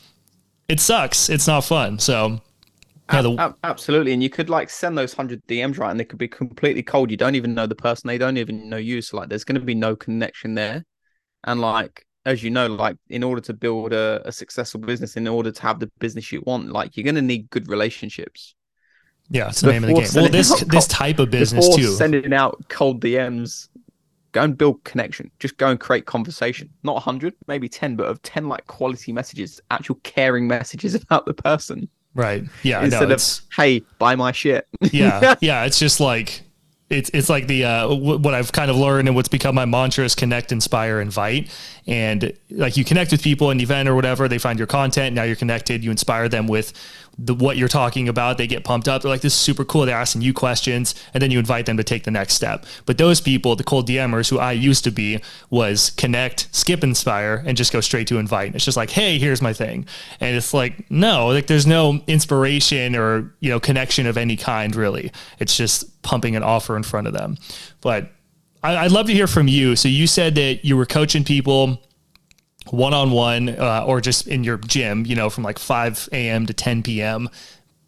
it 0.69 0.81
sucks. 0.81 1.29
It's 1.29 1.47
not 1.47 1.64
fun. 1.64 1.99
So 1.99 2.41
the... 3.08 3.54
Absolutely, 3.64 4.12
and 4.12 4.23
you 4.23 4.30
could 4.30 4.49
like 4.49 4.70
send 4.70 4.96
those 4.96 5.12
hundred 5.12 5.46
DMs 5.46 5.78
right, 5.78 5.90
and 5.90 6.00
they 6.00 6.04
could 6.04 6.18
be 6.18 6.28
completely 6.28 6.82
cold. 6.82 7.11
You 7.11 7.16
don't 7.16 7.34
even 7.34 7.54
know 7.54 7.66
the 7.66 7.75
person; 7.75 8.08
they 8.08 8.18
don't 8.18 8.38
even 8.38 8.68
know 8.68 8.76
you. 8.76 9.02
So 9.02 9.18
like, 9.18 9.28
there's 9.28 9.44
going 9.44 9.61
to 9.61 9.64
be 9.64 9.75
no 9.75 9.94
connection 9.94 10.54
there. 10.54 10.84
And 11.44 11.61
like, 11.61 12.06
as 12.25 12.42
you 12.42 12.50
know, 12.50 12.66
like 12.66 12.96
in 13.08 13.23
order 13.23 13.40
to 13.42 13.52
build 13.52 13.92
a, 13.92 14.23
a 14.25 14.32
successful 14.32 14.80
business, 14.80 15.16
in 15.16 15.28
order 15.28 15.50
to 15.50 15.62
have 15.62 15.80
the 15.80 15.90
business 15.99 16.32
you 16.32 16.42
want, 16.46 16.70
like 16.70 16.96
you're 16.96 17.04
going 17.04 17.14
to 17.16 17.23
need 17.23 17.50
good 17.50 17.68
relationships. 17.68 18.54
Yeah, 19.30 19.49
it's 19.49 19.61
the 19.61 19.73
name 19.73 19.84
of 19.84 19.88
the 19.88 19.94
game. 19.94 20.08
Well, 20.14 20.28
this 20.30 20.64
this 20.64 20.87
type 20.87 21.18
of 21.18 21.30
business 21.30 21.75
too. 21.75 21.92
Sending 21.92 22.32
out 22.32 22.62
cold 22.68 23.02
DMs, 23.02 23.68
go 24.32 24.42
and 24.42 24.56
build 24.56 24.82
connection. 24.84 25.30
Just 25.38 25.56
go 25.56 25.68
and 25.68 25.80
create 25.80 26.06
conversation. 26.06 26.70
Not 26.82 27.02
hundred, 27.02 27.34
maybe 27.46 27.68
ten, 27.68 27.96
but 27.96 28.06
of 28.06 28.20
ten 28.23 28.49
like 28.49 28.66
quality 28.66 29.12
messages, 29.12 29.61
actual 29.70 29.96
caring 30.02 30.46
messages 30.46 30.94
about 31.02 31.26
the 31.26 31.34
person. 31.34 31.88
Right. 32.14 32.44
Yeah. 32.62 32.85
Instead 32.85 33.09
no, 33.09 33.14
of 33.14 33.40
hey, 33.56 33.83
buy 33.99 34.16
my 34.16 34.33
shit. 34.33 34.66
yeah. 34.92 35.35
Yeah. 35.40 35.64
It's 35.64 35.78
just 35.78 36.00
like 36.00 36.42
it's 36.90 37.11
it's 37.14 37.28
like 37.28 37.47
the 37.47 37.64
uh, 37.64 37.88
w- 37.88 38.18
what 38.18 38.35
I've 38.35 38.52
kind 38.52 38.71
of 38.71 38.76
learned 38.76 39.09
and 39.09 39.16
what's 39.16 39.28
become 39.28 39.54
my 39.54 39.64
mantra 39.64 40.04
is 40.04 40.14
connect, 40.14 40.52
inspire, 40.52 41.00
invite. 41.00 41.50
And 41.87 42.33
like 42.50 42.76
you 42.76 42.85
connect 42.85 43.11
with 43.11 43.23
people 43.23 43.50
in 43.50 43.59
an 43.59 43.62
event 43.62 43.88
or 43.88 43.94
whatever, 43.94 44.28
they 44.28 44.38
find 44.38 44.59
your 44.59 44.66
content. 44.66 45.14
Now 45.14 45.23
you're 45.25 45.37
connected. 45.37 45.83
You 45.83 45.90
inspire 45.90 46.28
them 46.28 46.47
with 46.47 46.73
the 47.18 47.35
what 47.35 47.56
you're 47.56 47.68
talking 47.68 48.09
about. 48.09 48.38
They 48.38 48.47
get 48.47 48.64
pumped 48.64 48.88
up. 48.88 49.02
They're 49.02 49.11
like, 49.11 49.21
this 49.21 49.35
is 49.35 49.38
super 49.38 49.64
cool. 49.64 49.87
They're 49.87 49.97
asking 49.97 50.23
you 50.23 50.33
questions, 50.33 50.94
and 51.12 51.23
then 51.23 51.30
you 51.30 51.38
invite 51.38 51.66
them 51.66 51.76
to 51.76 51.85
take 51.85 52.04
the 52.04 52.11
next 52.11 52.35
step. 52.35 52.66
But 52.87 52.99
those 52.99 53.21
people, 53.21 53.56
the 53.56 53.64
cold 53.64 53.88
DMers, 53.88 54.30
who 54.30 54.38
I 54.38 54.52
used 54.52 54.85
to 54.85 54.90
be, 54.90 55.21
was 55.50 55.90
connect, 55.90 56.49
skip 56.52 56.83
inspire, 56.83 57.42
and 57.47 57.56
just 57.56 57.73
go 57.73 57.80
straight 57.80 58.06
to 58.09 58.18
invite. 58.18 58.54
It's 58.54 58.64
just 58.64 58.76
like, 58.76 58.90
hey, 58.90 59.18
here's 59.18 59.42
my 59.42 59.52
thing, 59.52 59.87
and 60.21 60.37
it's 60.37 60.54
like, 60.54 60.90
no, 60.90 61.28
like 61.28 61.47
there's 61.47 61.66
no 61.66 62.00
inspiration 62.06 62.97
or 62.97 63.35
you 63.40 63.50
know 63.50 63.61
connection 63.61 64.06
of 64.06 64.16
any 64.16 64.37
kind 64.37 64.75
really. 64.75 65.12
It's 65.38 65.56
just 65.56 66.02
pumping 66.02 66.37
an 66.37 66.42
offer 66.42 66.76
in 66.76 66.83
front 66.83 67.06
of 67.06 67.12
them. 67.12 67.38
But 67.80 68.11
I, 68.62 68.85
would 68.85 68.92
love 68.92 69.06
to 69.06 69.12
hear 69.12 69.26
from 69.26 69.47
you. 69.47 69.76
So 69.76 69.88
you 69.88 70.06
said 70.06 70.35
that 70.37 70.64
you 70.64 70.76
were 70.76 70.87
coaching 70.87 71.23
people 71.23 71.83
one 72.71 72.94
on 72.94 73.11
one 73.11 73.59
or 73.59 74.00
just 74.00 74.26
in 74.26 74.44
your 74.44 74.56
gym, 74.59 75.06
you 75.06 75.14
know, 75.14 75.30
from 75.30 75.44
like 75.44 75.59
5 75.59 76.09
a.m. 76.12 76.47
to 76.47 76.52
10 76.52 76.83
p.m. 76.83 77.28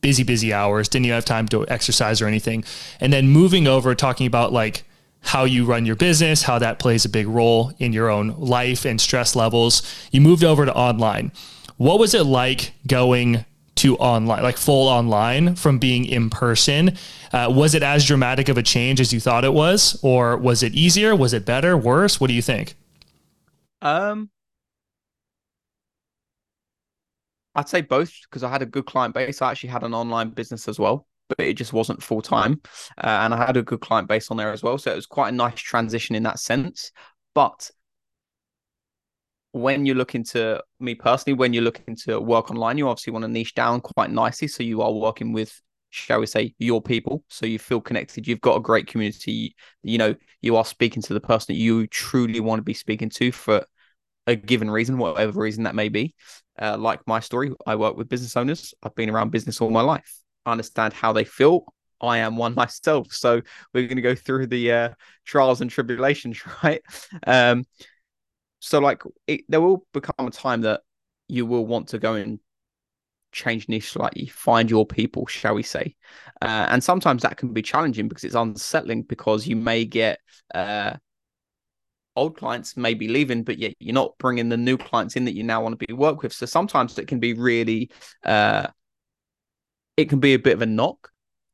Busy, 0.00 0.22
busy 0.22 0.52
hours. 0.52 0.88
Didn't 0.88 1.06
even 1.06 1.14
have 1.14 1.24
time 1.24 1.48
to 1.48 1.66
exercise 1.68 2.20
or 2.20 2.26
anything. 2.26 2.64
And 3.00 3.12
then 3.12 3.28
moving 3.28 3.66
over, 3.66 3.94
talking 3.94 4.26
about 4.26 4.52
like 4.52 4.84
how 5.22 5.44
you 5.44 5.64
run 5.64 5.86
your 5.86 5.96
business, 5.96 6.42
how 6.42 6.58
that 6.58 6.78
plays 6.78 7.04
a 7.04 7.08
big 7.08 7.26
role 7.26 7.72
in 7.78 7.92
your 7.92 8.08
own 8.08 8.34
life 8.38 8.84
and 8.84 9.00
stress 9.00 9.34
levels. 9.34 9.82
You 10.12 10.20
moved 10.20 10.44
over 10.44 10.64
to 10.64 10.74
online. 10.74 11.32
What 11.76 11.98
was 11.98 12.14
it 12.14 12.24
like 12.24 12.72
going 12.86 13.44
to 13.76 13.96
online, 13.96 14.42
like 14.42 14.56
full 14.56 14.88
online 14.88 15.56
from 15.56 15.78
being 15.78 16.04
in 16.04 16.30
person? 16.30 16.96
Uh, 17.32 17.52
was 17.54 17.74
it 17.74 17.82
as 17.82 18.06
dramatic 18.06 18.48
of 18.48 18.56
a 18.56 18.62
change 18.62 19.00
as 19.00 19.12
you 19.12 19.20
thought 19.20 19.44
it 19.44 19.52
was, 19.52 19.98
or 20.02 20.36
was 20.36 20.62
it 20.62 20.74
easier? 20.74 21.14
Was 21.14 21.32
it 21.32 21.44
better, 21.44 21.76
worse? 21.76 22.20
What 22.20 22.28
do 22.28 22.34
you 22.34 22.42
think? 22.42 22.74
Um, 23.82 24.30
I'd 27.56 27.68
say 27.68 27.80
both 27.80 28.12
because 28.24 28.42
I 28.42 28.50
had 28.50 28.62
a 28.62 28.66
good 28.66 28.86
client 28.86 29.14
base. 29.14 29.40
I 29.40 29.50
actually 29.50 29.70
had 29.70 29.82
an 29.82 29.94
online 29.94 30.30
business 30.30 30.68
as 30.68 30.78
well, 30.78 31.06
but 31.28 31.40
it 31.40 31.54
just 31.54 31.72
wasn't 31.72 32.02
full 32.02 32.20
time. 32.20 32.60
Uh, 32.98 33.06
and 33.06 33.34
I 33.34 33.44
had 33.44 33.56
a 33.56 33.62
good 33.62 33.80
client 33.80 34.08
base 34.08 34.30
on 34.30 34.36
there 34.36 34.52
as 34.52 34.62
well. 34.62 34.76
So 34.76 34.92
it 34.92 34.96
was 34.96 35.06
quite 35.06 35.30
a 35.30 35.36
nice 35.36 35.54
transition 35.54 36.14
in 36.14 36.22
that 36.24 36.38
sense. 36.38 36.92
But 37.34 37.70
when 39.52 39.86
you're 39.86 39.96
looking 39.96 40.22
to 40.22 40.62
me 40.80 40.94
personally, 40.94 41.34
when 41.34 41.54
you're 41.54 41.62
looking 41.62 41.96
to 41.96 42.20
work 42.20 42.50
online, 42.50 42.76
you 42.76 42.88
obviously 42.88 43.14
want 43.14 43.24
to 43.24 43.28
niche 43.28 43.54
down 43.54 43.80
quite 43.80 44.10
nicely. 44.10 44.48
So 44.48 44.62
you 44.62 44.82
are 44.82 44.92
working 44.92 45.32
with, 45.32 45.58
shall 45.88 46.20
we 46.20 46.26
say, 46.26 46.54
your 46.58 46.82
people. 46.82 47.24
So 47.28 47.46
you 47.46 47.58
feel 47.58 47.80
connected. 47.80 48.28
You've 48.28 48.42
got 48.42 48.56
a 48.56 48.60
great 48.60 48.86
community. 48.86 49.56
You 49.82 49.96
know, 49.96 50.14
you 50.42 50.56
are 50.56 50.64
speaking 50.64 51.00
to 51.04 51.14
the 51.14 51.20
person 51.20 51.54
that 51.54 51.58
you 51.58 51.86
truly 51.86 52.40
want 52.40 52.58
to 52.58 52.64
be 52.64 52.74
speaking 52.74 53.08
to 53.10 53.32
for 53.32 53.64
a 54.26 54.36
given 54.36 54.70
reason, 54.70 54.98
whatever 54.98 55.40
reason 55.40 55.64
that 55.64 55.74
may 55.74 55.88
be. 55.88 56.14
Uh, 56.60 56.76
like 56.78 57.00
my 57.06 57.20
story, 57.20 57.52
I 57.66 57.76
work 57.76 57.96
with 57.96 58.08
business 58.08 58.36
owners. 58.36 58.74
I've 58.82 58.94
been 58.94 59.10
around 59.10 59.30
business 59.30 59.60
all 59.60 59.70
my 59.70 59.82
life. 59.82 60.20
I 60.44 60.52
understand 60.52 60.92
how 60.92 61.12
they 61.12 61.24
feel. 61.24 61.64
I 62.00 62.18
am 62.18 62.36
one 62.36 62.54
myself. 62.56 63.12
So 63.12 63.42
we're 63.72 63.86
going 63.86 63.96
to 63.96 64.02
go 64.02 64.14
through 64.14 64.48
the 64.48 64.72
uh, 64.72 64.88
trials 65.24 65.60
and 65.60 65.70
tribulations, 65.70 66.42
right? 66.62 66.82
Um, 67.26 67.64
so 68.60 68.78
like 68.78 69.02
it, 69.26 69.42
there 69.48 69.60
will 69.60 69.86
become 69.92 70.26
a 70.26 70.30
time 70.30 70.62
that 70.62 70.82
you 71.28 71.46
will 71.46 71.66
want 71.66 71.88
to 71.88 71.98
go 71.98 72.14
and 72.14 72.40
change 73.32 73.68
niche 73.68 73.90
slightly, 73.90 74.26
find 74.26 74.70
your 74.70 74.86
people, 74.86 75.26
shall 75.26 75.54
we 75.54 75.62
say? 75.62 75.94
Uh, 76.40 76.66
and 76.70 76.82
sometimes 76.82 77.22
that 77.22 77.36
can 77.36 77.52
be 77.52 77.62
challenging 77.62 78.08
because 78.08 78.24
it's 78.24 78.34
unsettling 78.34 79.02
because 79.02 79.46
you 79.46 79.56
may 79.56 79.84
get 79.84 80.20
uh, 80.54 80.94
old 82.16 82.36
clients 82.36 82.76
may 82.76 82.94
be 82.94 83.08
leaving, 83.08 83.44
but 83.44 83.58
yet 83.58 83.74
you're 83.78 83.94
not 83.94 84.16
bringing 84.18 84.48
the 84.48 84.56
new 84.56 84.76
clients 84.76 85.16
in 85.16 85.24
that 85.26 85.34
you 85.34 85.42
now 85.42 85.62
want 85.62 85.78
to 85.78 85.86
be 85.86 85.92
work 85.92 86.22
with. 86.22 86.32
So 86.32 86.46
sometimes 86.46 86.98
it 86.98 87.06
can 87.06 87.20
be 87.20 87.34
really, 87.34 87.90
uh, 88.24 88.66
it 89.96 90.08
can 90.08 90.18
be 90.18 90.34
a 90.34 90.38
bit 90.38 90.54
of 90.54 90.62
a 90.62 90.66
knock. 90.66 91.10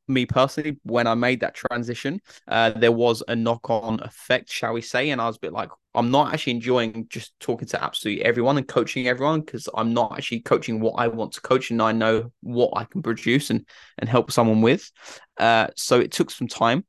Me 0.08 0.26
personally, 0.26 0.78
when 0.82 1.06
I 1.06 1.14
made 1.14 1.40
that 1.40 1.54
transition, 1.54 2.20
uh, 2.48 2.70
there 2.70 2.92
was 2.92 3.22
a 3.28 3.36
knock 3.36 3.70
on 3.70 4.00
effect, 4.00 4.50
shall 4.50 4.72
we 4.72 4.82
say. 4.82 5.10
And 5.10 5.20
I 5.20 5.26
was 5.26 5.36
a 5.36 5.40
bit 5.40 5.52
like, 5.52 5.70
I'm 5.94 6.10
not 6.10 6.34
actually 6.34 6.54
enjoying 6.54 7.06
just 7.08 7.38
talking 7.38 7.68
to 7.68 7.82
absolutely 7.82 8.24
everyone 8.24 8.58
and 8.58 8.66
coaching 8.66 9.06
everyone 9.06 9.42
because 9.42 9.68
I'm 9.74 9.94
not 9.94 10.12
actually 10.16 10.40
coaching 10.40 10.80
what 10.80 10.94
I 10.94 11.06
want 11.06 11.32
to 11.34 11.40
coach 11.40 11.70
and 11.70 11.80
I 11.80 11.92
know 11.92 12.32
what 12.40 12.72
I 12.74 12.84
can 12.84 13.02
produce 13.02 13.50
and, 13.50 13.64
and 13.98 14.08
help 14.08 14.32
someone 14.32 14.60
with. 14.60 14.90
Uh, 15.38 15.68
so 15.76 16.00
it 16.00 16.10
took 16.10 16.30
some 16.30 16.48
time 16.48 16.84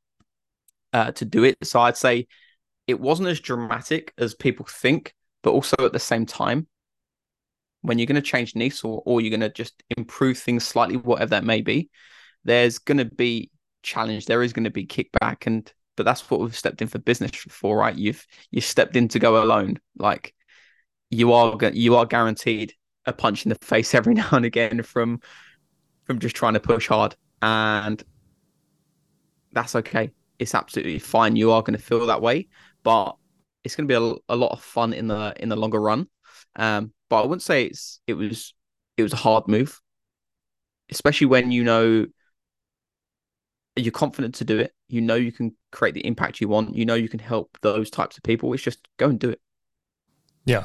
uh, 0.92 1.12
to 1.12 1.24
do 1.24 1.44
it. 1.44 1.56
So 1.62 1.80
I'd 1.80 1.96
say 1.96 2.26
it 2.86 3.00
wasn't 3.00 3.28
as 3.28 3.40
dramatic 3.40 4.12
as 4.18 4.34
people 4.34 4.66
think, 4.68 5.14
but 5.42 5.52
also 5.52 5.76
at 5.80 5.92
the 5.92 5.98
same 5.98 6.26
time, 6.26 6.66
when 7.82 7.98
you're 7.98 8.06
going 8.06 8.16
to 8.16 8.22
change 8.22 8.54
niche 8.54 8.84
or, 8.84 9.02
or 9.04 9.20
you're 9.20 9.30
going 9.30 9.40
to 9.40 9.50
just 9.50 9.82
improve 9.96 10.38
things 10.38 10.64
slightly, 10.64 10.96
whatever 10.96 11.30
that 11.30 11.44
may 11.44 11.60
be, 11.60 11.90
there's 12.44 12.78
going 12.78 12.98
to 12.98 13.04
be 13.04 13.50
challenge. 13.82 14.26
There 14.26 14.42
is 14.42 14.52
going 14.52 14.64
to 14.64 14.70
be 14.70 14.86
kickback, 14.86 15.46
and 15.46 15.70
but 15.96 16.04
that's 16.04 16.28
what 16.30 16.40
we've 16.40 16.56
stepped 16.56 16.82
in 16.82 16.88
for 16.88 16.98
business 16.98 17.30
for, 17.34 17.76
right? 17.76 17.96
You've 17.96 18.26
you 18.50 18.60
stepped 18.60 18.96
in 18.96 19.08
to 19.08 19.18
go 19.18 19.42
alone. 19.42 19.78
Like 19.96 20.34
you 21.10 21.32
are 21.32 21.56
you 21.72 21.96
are 21.96 22.06
guaranteed 22.06 22.74
a 23.06 23.12
punch 23.12 23.44
in 23.44 23.50
the 23.50 23.58
face 23.62 23.94
every 23.94 24.14
now 24.14 24.28
and 24.32 24.44
again 24.44 24.82
from 24.82 25.20
from 26.04 26.18
just 26.18 26.36
trying 26.36 26.54
to 26.54 26.60
push 26.60 26.88
hard, 26.88 27.14
and 27.42 28.02
that's 29.52 29.76
okay. 29.76 30.10
It's 30.38 30.54
absolutely 30.54 30.98
fine. 30.98 31.36
You 31.36 31.52
are 31.52 31.62
going 31.62 31.78
to 31.78 31.84
feel 31.84 32.06
that 32.06 32.20
way, 32.20 32.48
but 32.84 33.16
it's 33.64 33.74
going 33.74 33.88
to 33.88 33.92
be 33.92 34.18
a, 34.28 34.34
a 34.34 34.36
lot 34.36 34.52
of 34.52 34.62
fun 34.62 34.92
in 34.92 35.08
the 35.08 35.34
in 35.38 35.48
the 35.48 35.56
longer 35.56 35.80
run. 35.80 36.06
Um, 36.54 36.92
but 37.10 37.22
I 37.22 37.26
wouldn't 37.26 37.42
say 37.42 37.64
it's 37.64 38.00
it 38.06 38.14
was 38.14 38.54
it 38.96 39.02
was 39.02 39.12
a 39.12 39.16
hard 39.16 39.48
move, 39.48 39.80
especially 40.90 41.26
when 41.26 41.50
you 41.50 41.64
know 41.64 42.06
you're 43.74 43.90
confident 43.90 44.36
to 44.36 44.44
do 44.44 44.58
it. 44.58 44.72
You 44.88 45.00
know 45.00 45.16
you 45.16 45.32
can 45.32 45.56
create 45.72 45.94
the 45.94 46.06
impact 46.06 46.40
you 46.40 46.46
want. 46.46 46.76
You 46.76 46.84
know 46.84 46.94
you 46.94 47.08
can 47.08 47.18
help 47.18 47.58
those 47.62 47.90
types 47.90 48.16
of 48.16 48.22
people. 48.22 48.52
It's 48.52 48.62
just 48.62 48.86
go 48.98 49.08
and 49.08 49.18
do 49.18 49.30
it. 49.30 49.40
Yeah, 50.44 50.64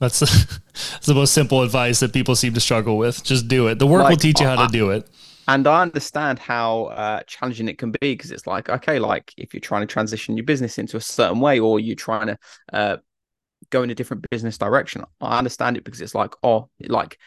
that's 0.00 0.20
the, 0.20 0.60
that's 0.72 1.06
the 1.06 1.14
most 1.14 1.34
simple 1.34 1.62
advice 1.62 2.00
that 2.00 2.12
people 2.12 2.34
seem 2.34 2.54
to 2.54 2.60
struggle 2.60 2.96
with. 2.96 3.22
Just 3.22 3.46
do 3.46 3.68
it. 3.68 3.78
The 3.78 3.86
work 3.86 4.04
like, 4.04 4.10
will 4.10 4.16
teach 4.16 4.40
you 4.40 4.46
how 4.46 4.66
to 4.66 4.72
do 4.72 4.90
it 4.90 5.08
and 5.48 5.66
I 5.66 5.82
understand 5.82 6.38
how 6.38 6.84
uh, 6.84 7.22
challenging 7.26 7.68
it 7.68 7.78
can 7.78 7.90
be 7.90 7.98
because 8.14 8.30
it's 8.30 8.46
like, 8.46 8.68
okay, 8.68 8.98
like 8.98 9.32
if 9.36 9.54
you're 9.54 9.60
trying 9.60 9.82
to 9.82 9.86
transition 9.86 10.36
your 10.36 10.44
business 10.44 10.78
into 10.78 10.96
a 10.96 11.00
certain 11.00 11.40
way 11.40 11.58
or 11.58 11.80
you're 11.80 11.96
trying 11.96 12.28
to 12.28 12.38
uh, 12.72 12.96
go 13.70 13.82
in 13.82 13.90
a 13.90 13.94
different 13.94 14.28
business 14.30 14.58
direction, 14.58 15.04
I 15.20 15.38
understand 15.38 15.76
it 15.76 15.84
because 15.84 16.00
it's 16.00 16.14
like, 16.14 16.34
oh, 16.42 16.68
like 16.80 17.18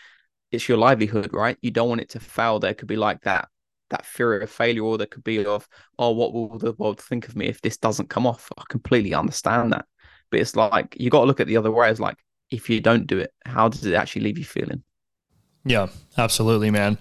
it's 0.51 0.67
your 0.69 0.77
livelihood, 0.77 1.33
right? 1.33 1.57
You 1.61 1.71
don't 1.71 1.89
want 1.89 2.01
it 2.01 2.09
to 2.09 2.19
fail. 2.19 2.59
There 2.59 2.73
could 2.73 2.87
be 2.87 2.95
like 2.95 3.21
that 3.21 3.49
that 3.89 4.05
fear 4.05 4.39
of 4.39 4.49
failure, 4.49 4.81
or 4.81 4.97
there 4.97 5.05
could 5.07 5.23
be 5.23 5.45
of, 5.45 5.67
oh, 5.99 6.11
what 6.11 6.33
will 6.33 6.57
the 6.57 6.73
world 6.73 6.99
think 6.99 7.27
of 7.27 7.35
me 7.35 7.45
if 7.45 7.61
this 7.61 7.77
doesn't 7.77 8.09
come 8.09 8.25
off? 8.25 8.49
I 8.57 8.63
completely 8.67 9.13
understand 9.13 9.71
that, 9.73 9.85
but 10.31 10.39
it's 10.39 10.55
like 10.55 10.95
you 10.99 11.09
got 11.09 11.21
to 11.21 11.25
look 11.25 11.39
at 11.39 11.47
the 11.47 11.57
other 11.57 11.71
way. 11.71 11.89
It's 11.89 11.99
like 11.99 12.17
if 12.49 12.69
you 12.69 12.81
don't 12.81 13.05
do 13.05 13.19
it, 13.19 13.31
how 13.45 13.69
does 13.69 13.85
it 13.85 13.93
actually 13.93 14.23
leave 14.23 14.37
you 14.37 14.45
feeling? 14.45 14.83
Yeah, 15.65 15.87
absolutely, 16.17 16.71
man. 16.71 16.97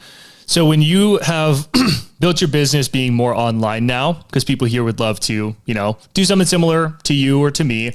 So 0.52 0.66
when 0.66 0.82
you 0.82 1.16
have 1.22 1.66
built 2.20 2.42
your 2.42 2.48
business 2.48 2.86
being 2.86 3.14
more 3.14 3.34
online 3.34 3.86
now, 3.86 4.12
because 4.12 4.44
people 4.44 4.68
here 4.68 4.84
would 4.84 5.00
love 5.00 5.18
to, 5.20 5.56
you 5.64 5.72
know, 5.72 5.96
do 6.12 6.26
something 6.26 6.44
similar 6.44 6.94
to 7.04 7.14
you 7.14 7.40
or 7.40 7.50
to 7.52 7.64
me. 7.64 7.92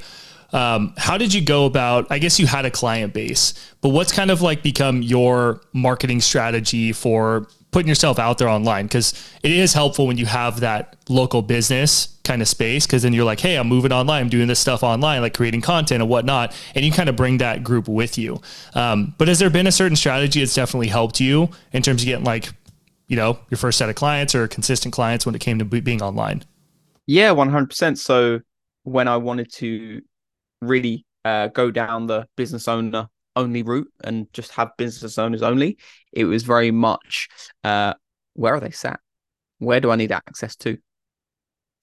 Um, 0.52 0.92
how 0.96 1.16
did 1.18 1.32
you 1.32 1.40
go 1.40 1.66
about? 1.66 2.08
I 2.10 2.18
guess 2.18 2.40
you 2.40 2.48
had 2.48 2.64
a 2.64 2.70
client 2.72 3.14
base, 3.14 3.54
but 3.80 3.90
what's 3.90 4.10
kind 4.10 4.32
of 4.32 4.42
like 4.42 4.64
become 4.64 5.02
your 5.02 5.60
marketing 5.72 6.20
strategy 6.20 6.90
for 6.92 7.46
putting 7.70 7.88
yourself 7.88 8.18
out 8.18 8.38
there 8.38 8.48
online 8.48 8.86
because 8.86 9.12
it 9.42 9.50
is 9.50 9.74
helpful 9.74 10.06
when 10.06 10.16
you 10.16 10.26
have 10.26 10.60
that 10.60 10.96
local 11.08 11.42
business 11.42 12.16
kind 12.24 12.42
of 12.42 12.48
space 12.48 12.86
because 12.86 13.02
then 13.02 13.12
you're 13.12 13.24
like 13.24 13.40
hey 13.40 13.56
i'm 13.56 13.66
moving 13.66 13.90
online 13.92 14.22
i'm 14.22 14.28
doing 14.28 14.48
this 14.48 14.58
stuff 14.58 14.82
online 14.82 15.22
like 15.22 15.34
creating 15.34 15.60
content 15.60 16.02
and 16.02 16.10
whatnot 16.10 16.54
and 16.74 16.84
you 16.84 16.92
kind 16.92 17.08
of 17.08 17.16
bring 17.16 17.38
that 17.38 17.64
group 17.64 17.88
with 17.88 18.18
you. 18.18 18.40
Um, 18.74 19.14
but 19.18 19.28
has 19.28 19.38
there 19.38 19.50
been 19.50 19.66
a 19.66 19.72
certain 19.72 19.96
strategy 19.96 20.40
that's 20.40 20.54
definitely 20.54 20.88
helped 20.88 21.20
you 21.20 21.50
in 21.72 21.82
terms 21.82 22.02
of 22.02 22.06
getting 22.06 22.24
like 22.24 22.50
you 23.06 23.16
know 23.16 23.38
your 23.50 23.58
first 23.58 23.78
set 23.78 23.88
of 23.88 23.94
clients 23.94 24.34
or 24.34 24.46
consistent 24.48 24.92
clients 24.92 25.24
when 25.24 25.34
it 25.34 25.40
came 25.40 25.58
to 25.58 25.64
being 25.64 26.02
online? 26.02 26.44
Yeah 27.06 27.30
100% 27.30 27.98
so 27.98 28.40
when 28.84 29.08
i 29.08 29.16
wanted 29.16 29.52
to 29.54 30.00
really 30.60 31.04
uh, 31.24 31.48
go 31.48 31.70
down 31.70 32.06
the 32.06 32.26
business 32.36 32.68
owner 32.68 33.08
only 33.38 33.62
route 33.62 33.90
and 34.04 34.30
just 34.32 34.52
have 34.52 34.76
business 34.76 35.18
owners 35.18 35.42
only. 35.42 35.78
It 36.12 36.24
was 36.24 36.42
very 36.42 36.70
much 36.70 37.28
uh, 37.64 37.94
where 38.34 38.54
are 38.54 38.60
they 38.60 38.70
sat? 38.70 39.00
Where 39.58 39.80
do 39.80 39.90
I 39.90 39.96
need 39.96 40.12
access 40.12 40.56
to? 40.56 40.78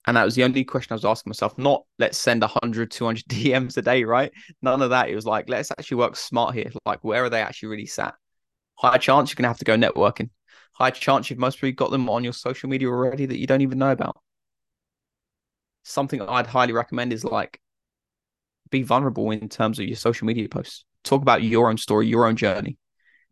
And 0.06 0.16
that 0.16 0.24
was 0.24 0.36
the 0.36 0.44
only 0.44 0.64
question 0.64 0.92
I 0.92 0.96
was 0.96 1.04
asking 1.04 1.30
myself. 1.30 1.58
Not 1.58 1.84
let's 1.98 2.16
send 2.16 2.42
100, 2.42 2.90
200 2.90 3.24
DMs 3.28 3.76
a 3.76 3.82
day, 3.82 4.04
right? 4.04 4.30
None 4.62 4.80
of 4.80 4.90
that. 4.90 5.08
It 5.08 5.14
was 5.14 5.26
like, 5.26 5.48
let's 5.48 5.70
actually 5.72 5.96
work 5.98 6.16
smart 6.16 6.54
here. 6.54 6.70
Like, 6.84 7.02
where 7.02 7.24
are 7.24 7.30
they 7.30 7.42
actually 7.42 7.70
really 7.70 7.86
sat? 7.86 8.14
High 8.76 8.98
chance 8.98 9.30
you're 9.30 9.36
going 9.36 9.44
to 9.44 9.48
have 9.48 9.58
to 9.58 9.64
go 9.64 9.76
networking. 9.76 10.30
High 10.74 10.90
chance 10.90 11.28
you've 11.28 11.38
most 11.38 11.58
probably 11.58 11.72
got 11.72 11.90
them 11.90 12.08
on 12.08 12.22
your 12.22 12.34
social 12.34 12.68
media 12.68 12.88
already 12.88 13.26
that 13.26 13.38
you 13.38 13.46
don't 13.46 13.62
even 13.62 13.78
know 13.78 13.90
about. 13.90 14.16
Something 15.82 16.20
I'd 16.20 16.46
highly 16.46 16.72
recommend 16.72 17.12
is 17.12 17.24
like 17.24 17.60
be 18.70 18.82
vulnerable 18.82 19.30
in 19.30 19.48
terms 19.48 19.78
of 19.78 19.86
your 19.86 19.96
social 19.96 20.26
media 20.26 20.48
posts 20.48 20.84
talk 21.06 21.22
about 21.22 21.42
your 21.42 21.70
own 21.70 21.78
story, 21.78 22.06
your 22.06 22.26
own 22.26 22.36
journey. 22.36 22.78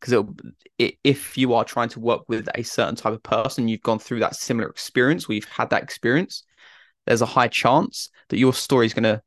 because 0.00 0.24
if 0.78 1.38
you 1.38 1.54
are 1.54 1.64
trying 1.64 1.88
to 1.90 2.00
work 2.00 2.22
with 2.28 2.48
a 2.54 2.62
certain 2.62 2.94
type 2.94 3.12
of 3.12 3.22
person, 3.22 3.68
you've 3.68 3.82
gone 3.82 3.98
through 3.98 4.20
that 4.20 4.36
similar 4.36 4.68
experience, 4.68 5.28
we've 5.28 5.48
had 5.48 5.70
that 5.70 5.82
experience, 5.82 6.44
there's 7.06 7.22
a 7.22 7.26
high 7.26 7.48
chance 7.48 8.10
that 8.28 8.38
your 8.38 8.52
story 8.52 8.86
is 8.86 8.94
going 8.94 9.04
to 9.04 9.22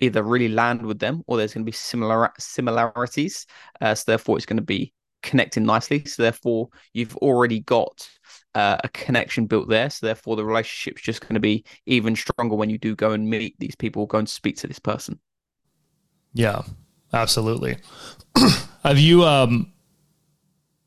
either 0.00 0.22
really 0.22 0.48
land 0.48 0.84
with 0.84 0.98
them 0.98 1.22
or 1.26 1.36
there's 1.36 1.52
going 1.52 1.64
to 1.64 1.70
be 1.70 1.74
similar 1.74 2.30
similarities. 2.38 3.46
Uh, 3.80 3.94
so 3.94 4.04
therefore, 4.06 4.36
it's 4.36 4.46
going 4.46 4.58
to 4.58 4.62
be 4.62 4.92
connecting 5.22 5.64
nicely. 5.64 6.04
So 6.04 6.22
therefore, 6.22 6.68
you've 6.92 7.16
already 7.16 7.60
got 7.60 8.08
uh, 8.54 8.78
a 8.84 8.88
connection 8.90 9.46
built 9.46 9.68
there. 9.68 9.90
So 9.90 10.06
therefore, 10.06 10.36
the 10.36 10.44
relationship's 10.44 11.02
just 11.02 11.20
going 11.20 11.34
to 11.34 11.40
be 11.40 11.64
even 11.86 12.14
stronger 12.14 12.54
when 12.54 12.70
you 12.70 12.78
do 12.78 12.94
go 12.94 13.10
and 13.12 13.28
meet 13.28 13.56
these 13.58 13.74
people, 13.74 14.06
go 14.06 14.18
and 14.18 14.28
speak 14.28 14.56
to 14.58 14.66
this 14.66 14.78
person. 14.78 15.18
Yeah, 16.32 16.62
absolutely. 17.12 17.78
Have 18.84 18.98
you? 18.98 19.24
um 19.24 19.72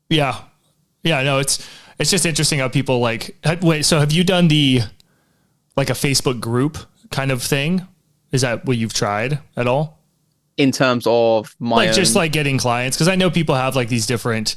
Yeah, 0.08 0.38
yeah. 1.02 1.22
No, 1.22 1.38
it's 1.38 1.66
it's 1.98 2.10
just 2.10 2.26
interesting 2.26 2.58
how 2.58 2.68
people 2.68 3.00
like. 3.00 3.36
Wait, 3.60 3.84
so 3.84 4.00
have 4.00 4.12
you 4.12 4.24
done 4.24 4.48
the 4.48 4.80
like 5.76 5.90
a 5.90 5.94
Facebook 5.94 6.40
group 6.40 6.78
kind 7.10 7.30
of 7.30 7.42
thing? 7.42 7.86
Is 8.32 8.40
that 8.40 8.64
what 8.64 8.76
you've 8.76 8.94
tried 8.94 9.38
at 9.56 9.66
all? 9.66 10.00
In 10.56 10.72
terms 10.72 11.06
of 11.06 11.54
my 11.58 11.76
like 11.76 11.88
own... 11.90 11.94
just 11.94 12.16
like 12.16 12.32
getting 12.32 12.58
clients, 12.58 12.96
because 12.96 13.08
I 13.08 13.16
know 13.16 13.30
people 13.30 13.54
have 13.54 13.76
like 13.76 13.88
these 13.88 14.06
different 14.06 14.56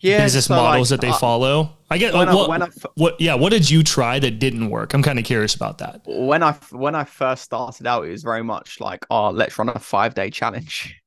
yeah, 0.00 0.22
business 0.24 0.46
so 0.46 0.56
models 0.56 0.90
like, 0.90 1.00
that 1.00 1.06
they 1.06 1.12
uh, 1.12 1.18
follow. 1.18 1.76
I 1.90 1.98
get 1.98 2.14
what, 2.14 2.28
I, 2.28 2.48
when 2.48 2.62
I, 2.62 2.68
what 2.94 3.20
yeah, 3.20 3.34
what 3.34 3.50
did 3.50 3.68
you 3.68 3.82
try 3.82 4.18
that 4.18 4.38
didn't 4.38 4.70
work? 4.70 4.94
I'm 4.94 5.02
kind 5.02 5.18
of 5.18 5.24
curious 5.24 5.54
about 5.54 5.78
that. 5.78 6.02
When 6.06 6.42
I 6.42 6.52
when 6.70 6.94
I 6.94 7.04
first 7.04 7.42
started 7.42 7.86
out, 7.86 8.04
it 8.06 8.10
was 8.10 8.22
very 8.22 8.42
much 8.42 8.80
like, 8.80 9.06
oh, 9.10 9.30
let's 9.30 9.58
run 9.58 9.68
a 9.68 9.78
five 9.78 10.14
day 10.14 10.30
challenge, 10.30 11.00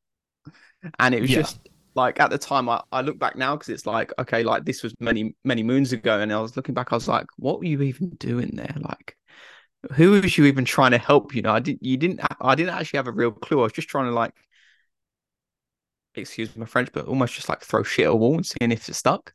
and 0.99 1.15
it 1.15 1.21
was 1.21 1.31
yeah. 1.31 1.41
just 1.41 1.59
like 1.95 2.19
at 2.19 2.31
the 2.31 2.37
time 2.37 2.69
I, 2.69 2.81
I 2.91 3.01
look 3.01 3.19
back 3.19 3.35
now 3.35 3.55
because 3.55 3.69
it's 3.69 3.85
like 3.85 4.11
okay 4.17 4.41
like 4.41 4.65
this 4.65 4.81
was 4.81 4.95
many 4.99 5.35
many 5.43 5.61
moons 5.61 5.93
ago 5.93 6.19
and 6.19 6.33
i 6.33 6.39
was 6.39 6.57
looking 6.57 6.73
back 6.73 6.91
i 6.91 6.95
was 6.95 7.07
like 7.07 7.27
what 7.37 7.59
were 7.59 7.65
you 7.65 7.83
even 7.83 8.09
doing 8.17 8.49
there 8.55 8.73
like 8.81 9.15
who 9.91 10.11
was 10.11 10.37
you 10.37 10.45
even 10.45 10.65
trying 10.65 10.91
to 10.91 10.97
help? 10.97 11.35
You 11.35 11.41
know, 11.41 11.51
I 11.51 11.59
didn't. 11.59 11.83
You 11.83 11.97
didn't. 11.97 12.21
I 12.39 12.55
didn't 12.55 12.73
actually 12.73 12.97
have 12.97 13.07
a 13.07 13.11
real 13.11 13.31
clue. 13.31 13.59
I 13.59 13.63
was 13.63 13.73
just 13.73 13.89
trying 13.89 14.05
to 14.05 14.11
like, 14.11 14.33
excuse 16.21 16.55
my 16.55 16.65
French, 16.65 16.89
but 16.93 17.05
almost 17.05 17.33
just 17.33 17.49
like 17.49 17.61
throw 17.61 17.83
shit 17.83 18.05
at 18.05 18.11
a 18.11 18.15
wall 18.15 18.35
and 18.35 18.45
seeing 18.45 18.71
if 18.71 18.87
it 18.89 18.93
stuck. 18.93 19.33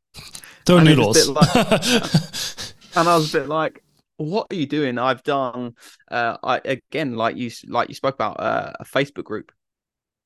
Throw 0.66 0.80
noodles. 0.80 1.28
Like, 1.28 1.54
and 2.96 3.08
I 3.08 3.16
was 3.16 3.34
a 3.34 3.40
bit 3.40 3.48
like, 3.48 3.82
"What 4.16 4.46
are 4.50 4.56
you 4.56 4.66
doing?" 4.66 4.98
I've 4.98 5.22
done. 5.22 5.74
Uh, 6.10 6.36
I 6.42 6.60
again, 6.64 7.14
like 7.14 7.36
you, 7.36 7.50
like 7.66 7.88
you 7.88 7.94
spoke 7.94 8.14
about 8.14 8.40
uh, 8.40 8.72
a 8.80 8.84
Facebook 8.84 9.24
group 9.24 9.52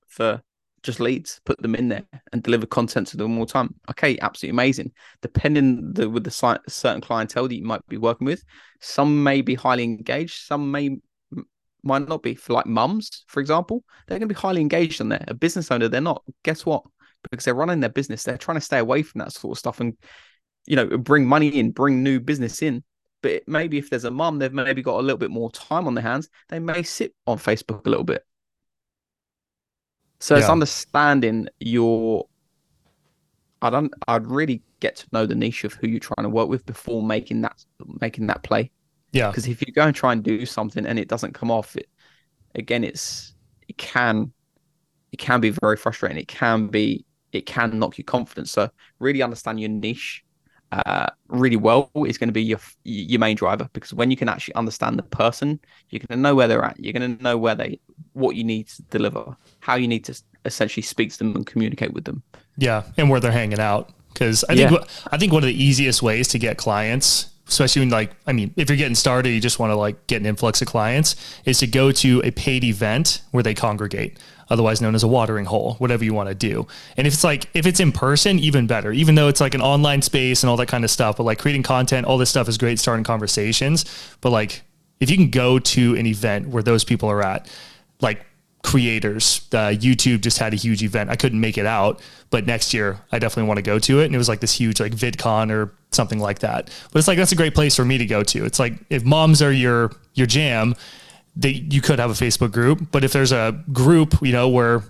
for 0.08 0.42
just 0.82 1.00
leads, 1.00 1.40
put 1.44 1.60
them 1.62 1.74
in 1.74 1.88
there 1.88 2.04
and 2.32 2.42
deliver 2.42 2.66
content 2.66 3.06
to 3.08 3.16
them 3.16 3.38
all 3.38 3.46
the 3.46 3.52
time. 3.52 3.74
Okay, 3.90 4.18
absolutely 4.20 4.56
amazing. 4.56 4.92
Depending 5.20 5.92
the, 5.92 6.10
with 6.10 6.24
the 6.24 6.58
certain 6.68 7.00
clientele 7.00 7.48
that 7.48 7.54
you 7.54 7.64
might 7.64 7.86
be 7.86 7.98
working 7.98 8.24
with, 8.24 8.42
some 8.80 9.22
may 9.22 9.42
be 9.42 9.54
highly 9.54 9.84
engaged, 9.84 10.44
some 10.44 10.70
may 10.70 10.96
might 11.82 12.08
not 12.08 12.22
be. 12.22 12.34
For 12.34 12.52
like 12.52 12.66
mums, 12.66 13.24
for 13.28 13.40
example, 13.40 13.84
they're 14.06 14.18
going 14.18 14.28
to 14.28 14.34
be 14.34 14.40
highly 14.40 14.60
engaged 14.60 15.00
on 15.00 15.08
there. 15.08 15.24
A 15.28 15.34
business 15.34 15.70
owner, 15.70 15.88
they're 15.88 16.00
not. 16.00 16.22
Guess 16.44 16.66
what? 16.66 16.82
Because 17.30 17.44
they're 17.44 17.54
running 17.54 17.80
their 17.80 17.90
business, 17.90 18.24
they're 18.24 18.38
trying 18.38 18.56
to 18.56 18.62
stay 18.62 18.78
away 18.78 19.02
from 19.02 19.20
that 19.20 19.32
sort 19.32 19.54
of 19.54 19.58
stuff 19.58 19.80
and 19.80 19.96
you 20.66 20.76
know 20.76 20.98
bring 20.98 21.26
money 21.26 21.48
in, 21.48 21.70
bring 21.70 22.02
new 22.02 22.20
business 22.20 22.62
in. 22.62 22.82
But 23.22 23.42
maybe 23.46 23.78
if 23.78 23.88
there's 23.88 24.04
a 24.04 24.10
mum, 24.10 24.38
they've 24.38 24.52
maybe 24.52 24.82
got 24.82 24.98
a 24.98 25.02
little 25.02 25.18
bit 25.18 25.30
more 25.30 25.50
time 25.52 25.86
on 25.86 25.94
their 25.94 26.02
hands. 26.02 26.28
They 26.48 26.58
may 26.58 26.82
sit 26.82 27.14
on 27.26 27.38
Facebook 27.38 27.86
a 27.86 27.90
little 27.90 28.04
bit 28.04 28.24
so 30.22 30.36
yeah. 30.36 30.40
it's 30.42 30.48
understanding 30.48 31.48
your. 31.58 32.26
I 33.60 33.70
don't. 33.70 33.92
I'd 34.06 34.24
really 34.24 34.62
get 34.78 34.94
to 34.96 35.06
know 35.12 35.26
the 35.26 35.34
niche 35.34 35.64
of 35.64 35.72
who 35.74 35.88
you're 35.88 35.98
trying 35.98 36.22
to 36.22 36.28
work 36.28 36.48
with 36.48 36.64
before 36.64 37.02
making 37.02 37.40
that 37.40 37.60
making 38.00 38.28
that 38.28 38.44
play. 38.44 38.70
Yeah. 39.12 39.30
Because 39.30 39.46
if 39.46 39.60
you 39.66 39.72
go 39.72 39.82
and 39.82 39.94
try 39.94 40.12
and 40.12 40.22
do 40.22 40.44
something 40.46 40.86
and 40.86 40.98
it 40.98 41.08
doesn't 41.08 41.34
come 41.34 41.50
off, 41.50 41.76
it 41.76 41.88
again, 42.54 42.84
it's 42.84 43.34
it 43.68 43.78
can 43.78 44.32
it 45.12 45.18
can 45.18 45.40
be 45.40 45.50
very 45.50 45.76
frustrating. 45.76 46.18
It 46.18 46.28
can 46.28 46.68
be 46.68 47.04
it 47.32 47.46
can 47.46 47.78
knock 47.78 47.98
your 47.98 48.04
confidence. 48.04 48.50
So 48.50 48.70
really 48.98 49.22
understand 49.22 49.60
your 49.60 49.70
niche 49.70 50.24
uh, 50.72 51.06
really 51.28 51.56
well 51.56 51.90
is 52.06 52.16
going 52.16 52.28
to 52.28 52.32
be 52.32 52.42
your 52.42 52.58
your 52.84 53.20
main 53.20 53.36
driver 53.36 53.68
because 53.74 53.92
when 53.92 54.10
you 54.10 54.16
can 54.16 54.28
actually 54.28 54.54
understand 54.54 54.98
the 54.98 55.02
person, 55.02 55.60
you're 55.90 56.00
going 56.00 56.18
to 56.18 56.22
know 56.22 56.34
where 56.34 56.48
they're 56.48 56.64
at. 56.64 56.80
You're 56.80 56.94
going 56.94 57.16
to 57.16 57.22
know 57.22 57.36
where 57.36 57.54
they 57.54 57.78
what 58.14 58.36
you 58.36 58.44
need 58.44 58.68
to 58.68 58.82
deliver, 58.84 59.36
how 59.60 59.74
you 59.74 59.86
need 59.86 60.04
to 60.06 60.20
essentially 60.46 60.82
speak 60.82 61.12
to 61.12 61.18
them 61.18 61.36
and 61.36 61.46
communicate 61.46 61.92
with 61.92 62.04
them. 62.04 62.22
Yeah, 62.56 62.84
and 62.96 63.10
where 63.10 63.20
they're 63.20 63.32
hanging 63.32 63.60
out. 63.60 63.92
Because 64.12 64.44
I 64.44 64.54
think 64.54 64.70
yeah. 64.70 64.84
I 65.10 65.18
think 65.18 65.32
one 65.32 65.42
of 65.42 65.48
the 65.48 65.62
easiest 65.62 66.02
ways 66.02 66.28
to 66.28 66.38
get 66.38 66.56
clients, 66.56 67.30
especially 67.48 67.80
when 67.80 67.90
like 67.90 68.12
I 68.26 68.32
mean, 68.32 68.52
if 68.56 68.68
you're 68.68 68.78
getting 68.78 68.94
started, 68.94 69.30
you 69.30 69.40
just 69.40 69.58
want 69.58 69.70
to 69.70 69.76
like 69.76 70.06
get 70.06 70.20
an 70.20 70.26
influx 70.26 70.62
of 70.62 70.68
clients, 70.68 71.16
is 71.44 71.58
to 71.58 71.66
go 71.66 71.92
to 71.92 72.20
a 72.24 72.30
paid 72.30 72.64
event 72.64 73.22
where 73.30 73.42
they 73.42 73.54
congregate 73.54 74.18
otherwise 74.52 74.82
known 74.82 74.94
as 74.94 75.02
a 75.02 75.08
watering 75.08 75.46
hole, 75.46 75.74
whatever 75.78 76.04
you 76.04 76.12
want 76.12 76.28
to 76.28 76.34
do. 76.34 76.66
And 76.98 77.06
if 77.06 77.14
it's 77.14 77.24
like, 77.24 77.48
if 77.54 77.66
it's 77.66 77.80
in 77.80 77.90
person, 77.90 78.38
even 78.38 78.66
better, 78.66 78.92
even 78.92 79.14
though 79.14 79.28
it's 79.28 79.40
like 79.40 79.54
an 79.54 79.62
online 79.62 80.02
space 80.02 80.42
and 80.42 80.50
all 80.50 80.58
that 80.58 80.66
kind 80.66 80.84
of 80.84 80.90
stuff, 80.90 81.16
but 81.16 81.22
like 81.22 81.38
creating 81.38 81.62
content, 81.62 82.06
all 82.06 82.18
this 82.18 82.28
stuff 82.28 82.48
is 82.48 82.58
great, 82.58 82.78
starting 82.78 83.02
conversations. 83.02 83.86
But 84.20 84.30
like, 84.30 84.62
if 85.00 85.10
you 85.10 85.16
can 85.16 85.30
go 85.30 85.58
to 85.58 85.96
an 85.96 86.06
event 86.06 86.48
where 86.48 86.62
those 86.62 86.84
people 86.84 87.10
are 87.10 87.22
at, 87.22 87.50
like 88.02 88.26
creators. 88.62 89.46
Uh, 89.52 89.68
YouTube 89.68 90.20
just 90.20 90.38
had 90.38 90.52
a 90.52 90.56
huge 90.56 90.82
event. 90.82 91.10
I 91.10 91.16
couldn't 91.16 91.40
make 91.40 91.58
it 91.58 91.66
out, 91.66 92.00
but 92.30 92.46
next 92.46 92.72
year 92.72 93.00
I 93.10 93.18
definitely 93.18 93.48
want 93.48 93.58
to 93.58 93.62
go 93.62 93.78
to 93.78 94.00
it. 94.00 94.06
And 94.06 94.14
it 94.14 94.18
was 94.18 94.28
like 94.28 94.40
this 94.40 94.52
huge 94.52 94.80
like 94.80 94.92
VidCon 94.92 95.50
or 95.50 95.74
something 95.90 96.18
like 96.18 96.40
that. 96.40 96.70
But 96.92 96.98
it's 96.98 97.08
like 97.08 97.18
that's 97.18 97.32
a 97.32 97.36
great 97.36 97.54
place 97.54 97.76
for 97.76 97.84
me 97.84 97.98
to 97.98 98.06
go 98.06 98.22
to. 98.22 98.44
It's 98.44 98.58
like 98.58 98.74
if 98.90 99.04
moms 99.04 99.42
are 99.42 99.52
your 99.52 99.92
your 100.14 100.26
jam, 100.26 100.74
that 101.36 101.52
you 101.52 101.80
could 101.80 101.98
have 101.98 102.10
a 102.10 102.14
Facebook 102.14 102.52
group. 102.52 102.88
But 102.90 103.04
if 103.04 103.12
there's 103.12 103.32
a 103.32 103.62
group, 103.72 104.14
you 104.22 104.32
know, 104.32 104.48
where 104.48 104.82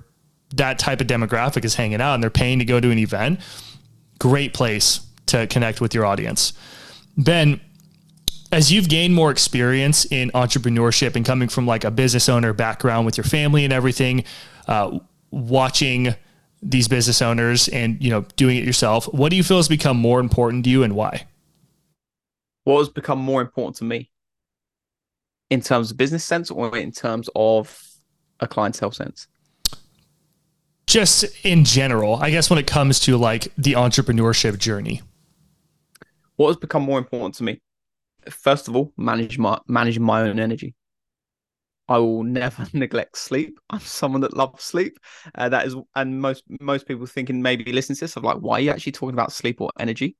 that 0.55 0.79
type 0.79 1.01
of 1.01 1.07
demographic 1.07 1.65
is 1.65 1.75
hanging 1.75 2.01
out 2.01 2.15
and 2.15 2.23
they're 2.23 2.31
paying 2.31 2.59
to 2.59 2.65
go 2.65 2.81
to 2.81 2.91
an 2.91 2.99
event, 2.99 3.41
great 4.19 4.53
place 4.55 5.01
to 5.27 5.47
connect 5.47 5.81
with 5.81 5.95
your 5.95 6.05
audience. 6.05 6.53
Ben, 7.17 7.61
as 8.53 8.71
you've 8.71 8.89
gained 8.89 9.15
more 9.15 9.31
experience 9.31 10.05
in 10.05 10.31
entrepreneurship 10.33 11.17
and 11.17 11.25
coming 11.25 11.49
from 11.49 11.67
like 11.67 11.85
a 11.85 11.91
business 11.91 12.29
owner 12.29 12.53
background 12.53 13.07
with 13.07 13.17
your 13.17 13.25
family 13.25 13.65
and 13.65 13.73
everything, 13.73 14.25
uh, 14.69 14.99
watching 15.31 16.15
these 16.63 16.87
business 16.87 17.21
owners 17.21 17.67
and 17.69 18.01
you 18.05 18.11
know 18.11 18.21
doing 18.37 18.59
it 18.59 18.65
yourself, 18.65 19.07
what 19.13 19.31
do 19.31 19.37
you 19.37 19.43
feel 19.43 19.57
has 19.57 19.69
become 19.69 19.97
more 19.97 20.21
important 20.21 20.65
to 20.65 20.71
you 20.71 20.83
and 20.85 20.95
why? 20.95 21.27
What 22.65 22.79
has 22.79 22.89
become 22.91 23.19
more 23.19 23.41
important 23.41 23.77
to 23.77 23.85
me 23.85 24.11
in 25.51 25.63
terms 25.63 25.91
of 25.91 25.97
business 25.97 26.23
sense 26.23 26.51
or 26.51 26.77
in 26.77 26.93
terms 26.93 27.29
of 27.35 27.83
a 28.39 28.47
clientele 28.47 28.93
sense? 28.93 29.27
Just 30.87 31.25
in 31.45 31.65
general, 31.65 32.17
I 32.17 32.31
guess 32.31 32.51
when 32.51 32.59
it 32.59 32.67
comes 32.67 33.01
to 33.01 33.17
like 33.17 33.49
the 33.57 33.73
entrepreneurship 33.73 34.59
journey. 34.59 35.01
What 36.37 36.49
has 36.49 36.57
become 36.57 36.83
more 36.83 36.99
important 36.99 37.35
to 37.37 37.45
me? 37.45 37.61
First 38.31 38.69
of 38.69 38.77
all, 38.77 38.93
manage 38.97 39.39
my 39.39 39.59
manage 39.67 39.99
my 39.99 40.23
own 40.23 40.39
energy. 40.39 40.75
I 41.89 41.99
will 41.99 42.23
never 42.23 42.67
neglect 42.73 43.19
sleep. 43.19 43.59
I'm 43.71 43.81
someone 43.81 44.23
that 44.23 44.37
loves 44.37 44.63
sleep. 44.63 44.99
Uh, 45.35 45.49
that 45.49 45.67
is, 45.67 45.77
and 45.95 46.21
most 46.21 46.45
most 46.61 46.87
people 46.87 47.07
thinking 47.07 47.43
maybe 47.43 47.73
listen 47.73 47.95
to 47.97 48.01
this 48.01 48.17
of 48.17 48.25
like, 48.25 48.39
why 48.39 48.59
are 48.59 48.61
you 48.61 48.71
actually 48.71 48.93
talking 48.93 49.15
about 49.15 49.33
sleep 49.33 49.61
or 49.61 49.71
energy? 49.79 50.17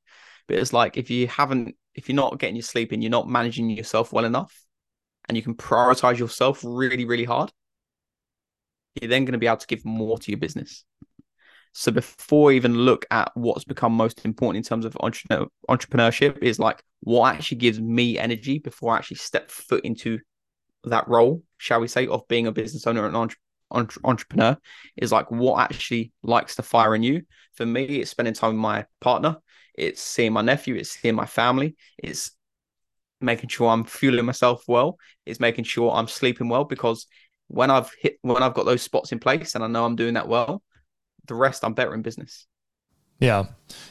But 0.49 0.59
it's 0.59 0.73
like 0.73 0.97
if 0.97 1.11
you 1.11 1.29
haven't, 1.29 1.77
if 1.95 2.09
you're 2.09 2.17
not 2.17 2.39
getting 2.39 2.57
your 2.57 2.63
sleep 2.63 2.93
and 2.93 3.03
you're 3.03 3.11
not 3.11 3.29
managing 3.29 3.71
yourself 3.71 4.13
well 4.13 4.25
enough, 4.25 4.55
and 5.29 5.37
you 5.37 5.43
can 5.43 5.55
prioritize 5.55 6.19
yourself 6.19 6.61
really, 6.65 7.05
really 7.05 7.25
hard, 7.25 7.53
you're 9.01 9.09
then 9.09 9.25
going 9.25 9.33
to 9.33 9.39
be 9.39 9.47
able 9.47 9.57
to 9.59 9.67
give 9.67 9.85
more 9.85 10.19
to 10.19 10.31
your 10.31 10.39
business. 10.39 10.85
So 11.73 11.91
before 11.91 12.53
even 12.53 12.75
look 12.75 13.07
at 13.11 13.31
what's 13.35 13.65
become 13.65 13.93
most 13.93 14.25
important 14.25 14.65
in 14.65 14.69
terms 14.69 14.85
of 14.85 14.97
entre- 15.01 15.47
entrepreneurship 15.71 16.39
is 16.43 16.59
like 16.59 16.83
what 17.03 17.35
actually 17.35 17.59
gives 17.59 17.81
me 17.81 18.19
energy 18.19 18.59
before 18.59 18.95
I 18.95 18.99
actually 18.99 19.17
step 19.17 19.51
foot 19.51 19.85
into 19.85 20.21
that 20.85 21.09
role, 21.09 21.43
shall 21.59 21.81
we 21.81 21.89
say, 21.89 22.07
of 22.07 22.27
being 22.29 22.47
a 22.47 22.53
business 22.53 22.87
owner 22.87 23.07
and 23.07 23.17
entre- 23.17 23.39
entre- 23.71 24.03
entrepreneur 24.05 24.57
is 24.97 25.13
like 25.13 25.31
what 25.31 25.61
actually 25.61 26.13
likes 26.23 26.57
to 26.57 26.63
fire 26.63 26.95
in 26.95 27.03
you. 27.03 27.23
For 27.55 27.67
me, 27.67 27.85
it's 27.85 28.11
spending 28.11 28.35
time 28.35 28.51
with 28.51 28.61
my 28.61 28.87
partner. 29.01 29.37
It's 29.75 30.01
seeing 30.01 30.33
my 30.33 30.43
nephew. 30.43 30.77
It's 30.77 30.91
seeing 30.91 31.15
my 31.15 31.27
family. 31.27 31.77
It's 31.99 32.33
making 33.21 33.49
sure 33.49 33.69
I'm 33.69 33.85
fueling 33.85 34.27
myself 34.27 34.65
well. 34.69 34.97
It's 35.27 35.41
making 35.41 35.65
sure 35.65 35.93
I'm 35.93 36.09
sleeping 36.09 36.49
well 36.49 36.65
because 36.65 37.07
when 37.49 37.71
I've 37.71 37.91
hit 38.01 38.19
when 38.23 38.43
I've 38.43 38.55
got 38.55 38.67
those 38.67 38.83
spots 38.83 39.13
in 39.13 39.19
place 39.19 39.55
and 39.55 39.65
I 39.65 39.67
know 39.67 39.85
I'm 39.85 39.97
doing 39.97 40.15
that 40.15 40.29
well, 40.29 40.63
the 41.27 41.35
rest, 41.35 41.65
I'm 41.65 41.75
better 41.75 41.95
in 41.95 42.03
business. 42.03 42.47
Yeah. 43.19 43.47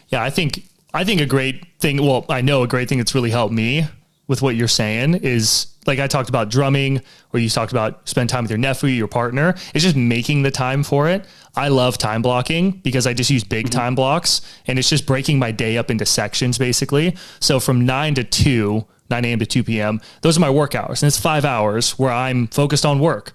Yeah. 0.09 0.23
I 0.23 0.29
think, 0.29 0.63
I 0.93 1.03
think 1.03 1.21
a 1.21 1.25
great 1.25 1.65
thing, 1.79 2.01
well, 2.05 2.25
I 2.29 2.41
know 2.41 2.63
a 2.63 2.67
great 2.67 2.89
thing 2.89 2.97
that's 2.97 3.15
really 3.15 3.29
helped 3.29 3.53
me 3.53 3.87
with 4.27 4.41
what 4.41 4.55
you're 4.55 4.67
saying 4.67 5.15
is 5.15 5.67
like 5.87 5.99
I 5.99 6.07
talked 6.07 6.29
about 6.29 6.49
drumming, 6.49 7.01
or 7.33 7.39
you 7.39 7.49
talked 7.49 7.71
about 7.71 8.07
spend 8.07 8.29
time 8.29 8.43
with 8.43 8.51
your 8.51 8.57
nephew, 8.57 8.89
your 8.89 9.07
partner. 9.07 9.55
It's 9.73 9.83
just 9.83 9.95
making 9.95 10.43
the 10.43 10.51
time 10.51 10.83
for 10.83 11.09
it. 11.09 11.25
I 11.55 11.69
love 11.69 11.97
time 11.97 12.21
blocking 12.21 12.71
because 12.71 13.07
I 13.07 13.13
just 13.13 13.29
use 13.29 13.43
big 13.43 13.67
mm-hmm. 13.67 13.79
time 13.79 13.95
blocks 13.95 14.41
and 14.67 14.79
it's 14.79 14.89
just 14.89 15.05
breaking 15.05 15.39
my 15.39 15.51
day 15.51 15.77
up 15.77 15.89
into 15.91 16.05
sections 16.05 16.57
basically. 16.57 17.15
So 17.39 17.59
from 17.59 17.85
9 17.85 18.15
to 18.15 18.23
2, 18.23 18.85
9 19.09 19.25
a.m. 19.25 19.39
to 19.39 19.45
2 19.45 19.63
p.m., 19.63 20.01
those 20.21 20.37
are 20.37 20.41
my 20.41 20.49
work 20.49 20.75
hours. 20.75 21.03
And 21.03 21.07
it's 21.07 21.19
five 21.19 21.43
hours 21.43 21.99
where 21.99 22.11
I'm 22.11 22.47
focused 22.47 22.85
on 22.85 22.99
work. 22.99 23.33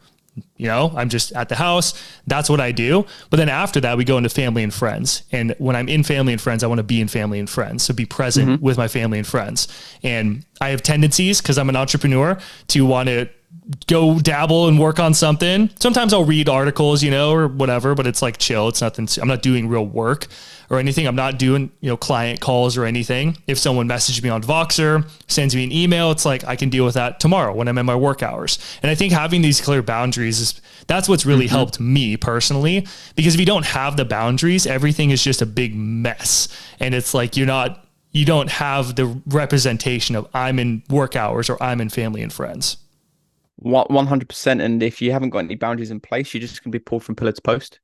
You 0.57 0.67
know, 0.67 0.93
I'm 0.97 1.09
just 1.09 1.33
at 1.33 1.49
the 1.49 1.55
house. 1.55 1.95
That's 2.27 2.49
what 2.49 2.61
I 2.61 2.73
do. 2.73 3.07
But 3.31 3.37
then 3.37 3.49
after 3.49 3.81
that, 3.81 3.97
we 3.99 4.05
go 4.05 4.17
into 4.17 4.31
family 4.31 4.63
and 4.63 4.73
friends. 4.73 5.23
And 5.31 5.55
when 5.59 5.77
I'm 5.77 5.89
in 5.89 6.03
family 6.03 6.33
and 6.33 6.41
friends, 6.41 6.65
I 6.65 6.67
want 6.67 6.79
to 6.79 6.85
be 6.85 7.01
in 7.01 7.09
family 7.09 7.39
and 7.39 7.49
friends. 7.49 7.83
So 7.85 7.93
be 7.93 8.07
present 8.07 8.49
mm-hmm. 8.49 8.65
with 8.65 8.79
my 8.79 8.89
family 8.89 9.19
and 9.19 9.27
friends. 9.27 9.69
And 10.03 10.45
I 10.61 10.71
have 10.71 10.83
tendencies 10.83 11.43
because 11.43 11.59
I'm 11.59 11.69
an 11.69 11.77
entrepreneur 11.77 12.39
to 12.69 12.87
want 12.87 13.09
to 13.09 13.29
go 13.87 14.19
dabble 14.19 14.69
and 14.69 14.79
work 14.79 15.01
on 15.01 15.15
something. 15.15 15.71
Sometimes 15.81 16.13
I'll 16.13 16.25
read 16.25 16.49
articles, 16.49 17.03
you 17.03 17.11
know, 17.11 17.33
or 17.33 17.49
whatever, 17.49 17.95
but 17.95 18.07
it's 18.07 18.23
like 18.23 18.39
chill. 18.39 18.69
It's 18.69 18.81
nothing. 18.81 19.09
I'm 19.21 19.29
not 19.29 19.43
doing 19.43 19.69
real 19.69 19.87
work 19.87 20.27
or 20.71 20.79
anything. 20.79 21.07
I'm 21.07 21.17
not 21.17 21.39
doing, 21.39 21.71
you 21.81 21.91
know, 21.91 21.97
client 21.97 22.41
calls 22.41 22.77
or 22.77 22.85
anything. 22.85 23.39
If 23.47 23.59
someone 23.59 23.87
messages 23.87 24.23
me 24.23 24.29
on 24.29 24.43
Voxer, 24.43 25.09
sends 25.27 25.55
me 25.55 25.65
an 25.65 25.73
email, 25.73 26.11
it's 26.11 26.25
like 26.25 26.45
I 26.45 26.57
can 26.57 26.71
deal 26.71 26.85
with 26.85 26.95
that 26.95 27.21
tomorrow 27.21 27.55
when 27.55 27.69
I'm 27.69 27.79
in 27.79 27.87
my 27.87 27.97
work 27.97 28.23
hours. 28.23 28.59
And 28.83 28.91
I 28.91 28.95
think 28.95 29.13
having 29.13 29.43
these 29.43 29.61
clear 29.61 29.83
boundaries 29.83 30.41
is 30.41 30.61
that's 30.87 31.09
what's 31.09 31.27
really 31.27 31.47
mm-hmm. 31.47 31.57
helped 31.57 31.81
me 31.81 32.17
personally 32.17 32.87
because 33.17 33.35
if 33.35 33.41
you 33.41 33.47
don't 33.47 33.67
have 33.67 33.97
the 33.97 34.05
boundaries, 34.05 34.67
everything 34.67 35.11
is 35.11 35.23
just 35.23 35.43
a 35.43 35.47
big 35.47 35.75
mess. 35.75 36.49
And 36.79 36.95
it's 36.95 37.15
like 37.15 37.37
you're 37.37 37.47
not 37.47 37.83
you 38.13 38.25
don't 38.25 38.51
have 38.51 38.97
the 38.97 39.21
representation 39.27 40.17
of 40.17 40.27
I'm 40.33 40.59
in 40.59 40.83
work 40.89 41.17
hours 41.17 41.51
or 41.51 41.63
I'm 41.63 41.81
in 41.81 41.91
family 41.91 42.23
and 42.23 42.33
friends. 42.33 42.79
One 43.57 44.07
hundred 44.07 44.29
percent. 44.29 44.61
And 44.61 44.83
if 44.83 45.01
you 45.01 45.13
haven't 45.13 45.31
got 45.31 45.41
any 45.41 45.55
boundaries 45.55 45.91
in 45.91 46.01
place, 46.01 46.33
you're 46.33 46.41
just 46.41 46.63
going 46.63 46.73
to 46.73 46.79
be 46.79 46.83
pulled 46.83 47.05
from 47.05 47.17
pillar 47.17 47.33
to 47.33 47.43
post 47.43 47.81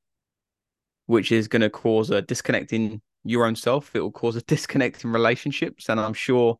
which 1.06 1.32
is 1.32 1.48
going 1.48 1.62
to 1.62 1.70
cause 1.70 2.10
a 2.10 2.22
disconnect 2.22 2.72
in 2.72 3.00
your 3.24 3.44
own 3.44 3.56
self. 3.56 3.94
It 3.94 4.00
will 4.00 4.12
cause 4.12 4.36
a 4.36 4.42
disconnect 4.46 5.04
in 5.04 5.12
relationships. 5.12 5.88
And 5.88 6.00
I'm 6.00 6.14
sure 6.14 6.58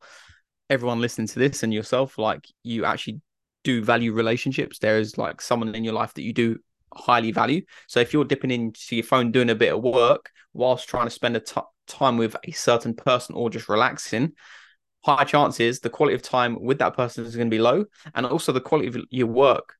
everyone 0.70 1.00
listening 1.00 1.28
to 1.28 1.38
this 1.38 1.62
and 1.62 1.72
yourself, 1.72 2.18
like 2.18 2.46
you 2.62 2.84
actually 2.84 3.20
do 3.64 3.82
value 3.82 4.12
relationships. 4.12 4.78
There 4.78 4.98
is 4.98 5.18
like 5.18 5.40
someone 5.40 5.74
in 5.74 5.84
your 5.84 5.94
life 5.94 6.14
that 6.14 6.22
you 6.22 6.32
do 6.32 6.58
highly 6.94 7.32
value. 7.32 7.62
So 7.86 8.00
if 8.00 8.12
you're 8.12 8.24
dipping 8.24 8.50
into 8.50 8.96
your 8.96 9.04
phone 9.04 9.32
doing 9.32 9.50
a 9.50 9.54
bit 9.54 9.72
of 9.72 9.82
work 9.82 10.30
whilst 10.52 10.88
trying 10.88 11.06
to 11.06 11.10
spend 11.10 11.36
a 11.36 11.40
t- 11.40 11.60
time 11.86 12.18
with 12.18 12.36
a 12.44 12.52
certain 12.52 12.94
person 12.94 13.34
or 13.34 13.48
just 13.48 13.68
relaxing, 13.68 14.32
high 15.02 15.24
chances 15.24 15.80
the 15.80 15.90
quality 15.90 16.14
of 16.14 16.22
time 16.22 16.62
with 16.62 16.78
that 16.78 16.96
person 16.96 17.24
is 17.24 17.36
going 17.36 17.48
to 17.48 17.54
be 17.54 17.60
low, 17.60 17.84
and 18.14 18.26
also 18.26 18.52
the 18.52 18.60
quality 18.60 18.88
of 18.88 18.96
your 19.10 19.26
work, 19.26 19.74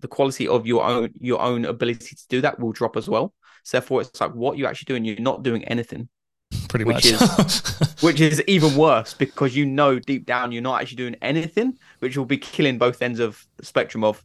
the 0.00 0.08
quality 0.08 0.46
of 0.46 0.66
your 0.66 0.84
own 0.84 1.10
your 1.18 1.40
own 1.40 1.64
ability 1.64 2.14
to 2.16 2.28
do 2.28 2.40
that 2.40 2.58
will 2.60 2.72
drop 2.72 2.96
as 2.96 3.08
well. 3.08 3.34
So 3.64 3.78
therefore, 3.78 4.02
it's 4.02 4.20
like 4.20 4.34
what 4.34 4.58
you're 4.58 4.68
actually 4.68 4.86
doing, 4.86 5.04
you're 5.04 5.20
not 5.20 5.42
doing 5.42 5.64
anything. 5.64 6.08
Pretty 6.68 6.84
which 6.84 7.12
much. 7.12 7.38
is 7.38 7.92
which 8.00 8.20
is 8.20 8.42
even 8.46 8.76
worse 8.76 9.14
because 9.14 9.56
you 9.56 9.64
know 9.64 9.98
deep 9.98 10.26
down 10.26 10.52
you're 10.52 10.62
not 10.62 10.80
actually 10.80 10.96
doing 10.96 11.16
anything, 11.22 11.78
which 12.00 12.16
will 12.16 12.26
be 12.26 12.38
killing 12.38 12.78
both 12.78 13.00
ends 13.00 13.20
of 13.20 13.46
the 13.56 13.64
spectrum 13.64 14.04
of 14.04 14.22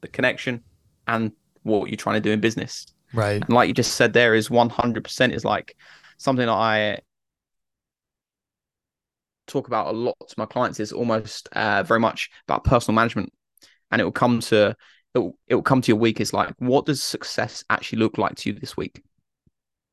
the 0.00 0.08
connection 0.08 0.62
and 1.06 1.32
what 1.62 1.88
you're 1.88 1.96
trying 1.96 2.16
to 2.16 2.20
do 2.20 2.30
in 2.30 2.40
business. 2.40 2.86
Right. 3.14 3.42
And 3.42 3.50
like 3.50 3.68
you 3.68 3.74
just 3.74 3.94
said, 3.94 4.12
there 4.12 4.34
is 4.34 4.48
100% 4.48 5.32
is 5.32 5.44
like 5.44 5.76
something 6.18 6.46
that 6.46 6.52
I 6.52 6.98
talk 9.46 9.66
about 9.66 9.88
a 9.88 9.96
lot 9.96 10.16
to 10.28 10.34
my 10.38 10.46
clients 10.46 10.80
is 10.80 10.92
almost 10.92 11.48
uh, 11.52 11.82
very 11.82 12.00
much 12.00 12.30
about 12.48 12.64
personal 12.64 12.94
management 12.94 13.32
and 13.90 14.00
it 14.00 14.04
will 14.04 14.12
come 14.12 14.40
to 14.40 14.74
it 15.14 15.18
will, 15.18 15.38
it 15.46 15.54
will 15.54 15.62
come 15.62 15.80
to 15.80 15.88
your 15.88 15.98
week 15.98 16.20
is 16.20 16.32
like, 16.32 16.52
what 16.58 16.86
does 16.86 17.02
success 17.02 17.64
actually 17.70 18.00
look 18.00 18.18
like 18.18 18.34
to 18.36 18.50
you 18.50 18.58
this 18.58 18.76
week 18.76 19.02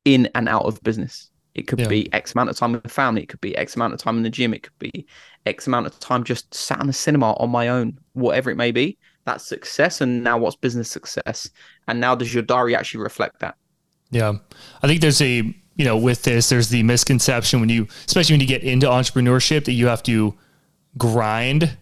in 0.04 0.28
and 0.34 0.48
out 0.48 0.64
of 0.64 0.82
business? 0.82 1.30
It 1.54 1.68
could 1.68 1.80
yeah. 1.80 1.88
be 1.88 2.12
X 2.12 2.32
amount 2.34 2.50
of 2.50 2.56
time 2.56 2.72
with 2.72 2.82
the 2.82 2.88
family. 2.88 3.22
It 3.22 3.28
could 3.28 3.40
be 3.40 3.56
X 3.56 3.76
amount 3.76 3.92
of 3.92 4.00
time 4.00 4.16
in 4.16 4.22
the 4.22 4.30
gym. 4.30 4.54
It 4.54 4.62
could 4.62 4.78
be 4.78 5.06
X 5.46 5.66
amount 5.66 5.86
of 5.86 5.98
time 6.00 6.24
just 6.24 6.52
sat 6.54 6.80
in 6.80 6.86
the 6.86 6.92
cinema 6.92 7.34
on 7.34 7.50
my 7.50 7.68
own, 7.68 7.98
whatever 8.14 8.50
it 8.50 8.56
may 8.56 8.72
be. 8.72 8.98
That's 9.26 9.46
success. 9.46 10.00
And 10.00 10.24
now 10.24 10.38
what's 10.38 10.56
business 10.56 10.90
success? 10.90 11.48
And 11.86 12.00
now 12.00 12.14
does 12.14 12.32
your 12.32 12.42
diary 12.42 12.74
actually 12.74 13.02
reflect 13.02 13.40
that? 13.40 13.56
Yeah. 14.10 14.32
I 14.82 14.86
think 14.86 15.02
there's 15.02 15.20
a, 15.22 15.54
you 15.76 15.84
know, 15.84 15.96
with 15.96 16.22
this, 16.22 16.48
there's 16.48 16.68
the 16.68 16.82
misconception 16.82 17.60
when 17.60 17.68
you, 17.68 17.88
especially 18.06 18.34
when 18.34 18.40
you 18.40 18.46
get 18.46 18.62
into 18.62 18.86
entrepreneurship, 18.86 19.64
that 19.64 19.72
you 19.72 19.86
have 19.86 20.02
to 20.04 20.34
grind 20.98 21.76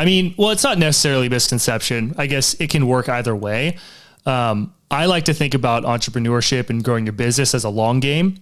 I 0.00 0.06
mean, 0.06 0.34
well, 0.38 0.48
it's 0.48 0.64
not 0.64 0.78
necessarily 0.78 1.28
misconception. 1.28 2.14
I 2.16 2.26
guess 2.26 2.54
it 2.54 2.70
can 2.70 2.86
work 2.86 3.10
either 3.10 3.36
way. 3.36 3.76
Um, 4.24 4.72
I 4.90 5.04
like 5.04 5.26
to 5.26 5.34
think 5.34 5.52
about 5.52 5.82
entrepreneurship 5.82 6.70
and 6.70 6.82
growing 6.82 7.04
your 7.04 7.12
business 7.12 7.54
as 7.54 7.64
a 7.64 7.68
long 7.68 8.00
game, 8.00 8.38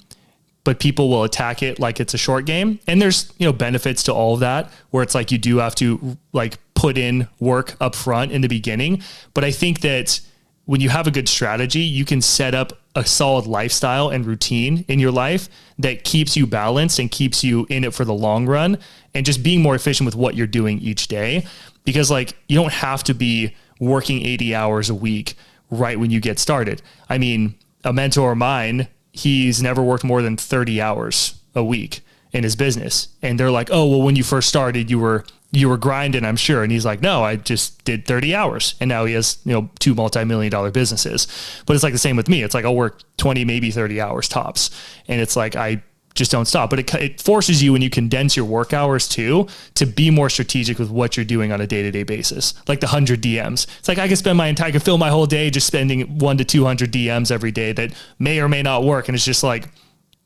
but 0.63 0.79
people 0.79 1.09
will 1.09 1.25
attack 1.25 1.65
it 1.65 1.81
like 1.81 1.99
it's 1.99 2.15
a 2.15 2.19
short 2.19 2.45
game. 2.47 2.79
And 2.87 3.03
there's, 3.03 3.33
you 3.39 3.47
know, 3.47 3.53
benefits 3.53 4.05
to 4.05 4.15
all 4.15 4.35
of 4.35 4.41
that 4.41 4.71
where 4.91 5.03
it's 5.03 5.17
like 5.17 5.33
you 5.33 5.39
do 5.39 5.57
have 5.57 5.75
to 5.77 6.17
like 6.33 6.59
put 6.75 6.97
in 6.97 7.27
work 7.41 7.77
up 7.81 7.97
front 7.97 8.31
in 8.31 8.41
the 8.41 8.49
beginning. 8.49 9.03
But 9.35 9.43
I 9.43 9.51
think 9.51 9.81
that 9.81 10.21
when 10.67 10.81
you 10.81 10.91
have 10.91 11.09
a 11.09 11.11
good 11.11 11.29
strategy, 11.29 11.81
you 11.81 12.05
can 12.05 12.23
set 12.23 12.55
up 12.55 12.73
a 12.95 13.05
solid 13.05 13.47
lifestyle 13.47 14.09
and 14.09 14.27
routine 14.27 14.85
in 14.89 14.99
your 14.99 15.11
life 15.11 15.49
that 15.79 16.05
keeps 16.05 16.37
you 16.37 16.47
balanced 16.47 16.99
and 16.99 17.11
keeps 17.11 17.45
you 17.45 17.67
in 17.69 17.85
it 17.85 17.95
for 17.95 18.05
the 18.05 18.15
long 18.15 18.47
run 18.47 18.79
and 19.15 19.25
just 19.25 19.43
being 19.43 19.63
more 19.63 19.75
efficient 19.75 20.05
with 20.05 20.17
what 20.17 20.35
you're 20.35 20.47
doing 20.47 20.79
each 20.81 21.07
day 21.09 21.47
because 21.85 22.11
like 22.11 22.37
you 22.49 22.57
don't 22.57 22.73
have 22.73 23.05
to 23.05 23.15
be 23.15 23.55
working 23.81 24.25
80 24.25 24.55
hours 24.55 24.91
a 24.91 24.95
week 24.95 25.35
right 25.71 25.99
when 25.99 26.11
you 26.11 26.21
get 26.21 26.39
started. 26.39 26.83
I 27.09 27.19
mean, 27.19 27.55
a 27.85 27.93
mentor 27.93 28.33
of 28.33 28.39
mine, 28.39 28.89
he's 29.13 29.63
never 29.63 29.83
worked 29.83 30.05
more 30.05 30.23
than 30.23 30.37
30 30.37 30.81
hours 30.81 31.41
a 31.55 31.63
week 31.63 32.01
in 32.33 32.43
his 32.45 32.57
business. 32.57 33.09
And 33.23 33.39
they're 33.39 33.51
like, 33.51 33.71
"Oh, 33.71 33.87
well 33.87 34.03
when 34.03 34.17
you 34.17 34.23
first 34.23 34.49
started, 34.49 34.91
you 34.91 34.99
were 34.99 35.25
you 35.51 35.69
were 35.69 35.79
grinding, 35.79 36.25
I'm 36.25 36.37
sure. 36.37 36.63
And 36.63 36.71
he's 36.71 36.85
like, 36.85 37.01
no, 37.01 37.25
I 37.25 37.37
just 37.37 37.83
did 37.85 38.07
30 38.07 38.35
hours. 38.35 38.75
And 38.81 38.89
now 38.89 39.07
he 39.07 39.15
has, 39.15 39.39
you 39.45 39.53
know, 39.53 39.71
two 39.79 39.95
multi-million 39.95 40.51
dollar 40.51 40.71
businesses. 40.71 41.27
But 41.65 41.75
it's 41.75 41.83
like 41.83 41.95
the 41.95 41.99
same 41.99 42.17
with 42.17 42.29
me. 42.29 42.43
It's 42.43 42.55
like 42.55 42.65
I'll 42.65 42.77
work 42.77 43.01
20, 43.17 43.45
maybe 43.45 43.71
30 43.71 44.01
hours 44.01 44.29
tops. 44.29 44.71
And 45.09 45.21
it's 45.21 45.37
like, 45.37 45.57
I 45.57 45.83
just 46.15 46.31
don't 46.31 46.45
stop. 46.45 46.69
But 46.69 46.81
it, 46.81 46.95
it 46.95 47.23
forces 47.23 47.63
you 47.63 47.73
when 47.73 47.81
you 47.81 47.89
condense 47.89 48.37
your 48.37 48.45
work 48.45 48.75
hours 48.75 49.09
too, 49.09 49.47
to 49.75 49.87
be 49.87 50.11
more 50.11 50.29
strategic 50.29 50.79
with 50.79 50.91
what 50.91 51.17
you're 51.17 51.25
doing 51.25 51.51
on 51.51 51.63
a 51.63 51.67
day-to-day 51.67 52.03
basis. 52.03 52.53
Like 52.69 52.81
the 52.81 52.87
100 52.87 53.23
DMs. 53.23 53.67
It's 53.79 53.89
like 53.89 53.99
I 53.99 54.07
could 54.07 54.19
spend 54.19 54.37
my 54.37 54.49
entire, 54.49 54.69
I 54.69 54.73
could 54.73 54.83
fill 54.83 54.99
my 54.99 55.09
whole 55.09 55.27
day 55.27 55.49
just 55.49 55.67
spending 55.67 56.19
one 56.19 56.37
to 56.37 56.45
200 56.45 56.93
DMs 56.93 57.31
every 57.31 57.53
day 57.53 57.73
that 57.73 57.95
may 58.19 58.39
or 58.41 58.51
may 58.51 58.63
not 58.63 58.85
work. 58.85 59.09
And 59.09 59.15
it's 59.15 59.25
just 59.25 59.43
like 59.43 59.71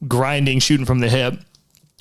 grinding, 0.08 0.58
shooting 0.58 0.86
from 0.86 0.98
the 0.98 1.08
hip 1.08 1.34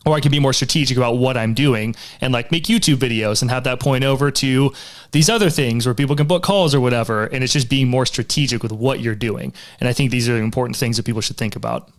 or 0.06 0.16
I 0.16 0.20
can 0.20 0.32
be 0.32 0.40
more 0.40 0.54
strategic 0.54 0.98
about 0.98 1.18
what 1.18 1.38
I'm 1.38 1.54
doing 1.54 1.96
and 2.22 2.34
like 2.34 2.52
make 2.52 2.64
YouTube 2.64 2.96
videos 2.96 3.42
and 3.42 3.52
have 3.52 3.64
that 3.66 3.80
point 3.80 4.04
over 4.04 4.32
to 4.32 4.74
these 5.12 5.30
other 5.30 5.50
things 5.50 5.86
where 5.86 5.94
people 5.94 6.16
can 6.16 6.28
book 6.28 6.44
calls 6.44 6.74
or 6.74 6.80
whatever. 6.80 7.26
And 7.26 7.44
it's 7.44 7.54
just 7.54 7.70
being 7.70 7.88
more 7.88 8.06
strategic 8.06 8.64
with 8.64 8.72
what 8.72 9.00
you're 9.00 9.16
doing. 9.16 9.54
And 9.80 9.88
I 9.88 9.94
think 9.94 10.10
these 10.12 10.28
are 10.28 10.38
important 10.38 10.76
things 10.76 10.98
that 10.98 11.06
people 11.06 11.22
should 11.22 11.38
think 11.38 11.56
about. 11.56 11.92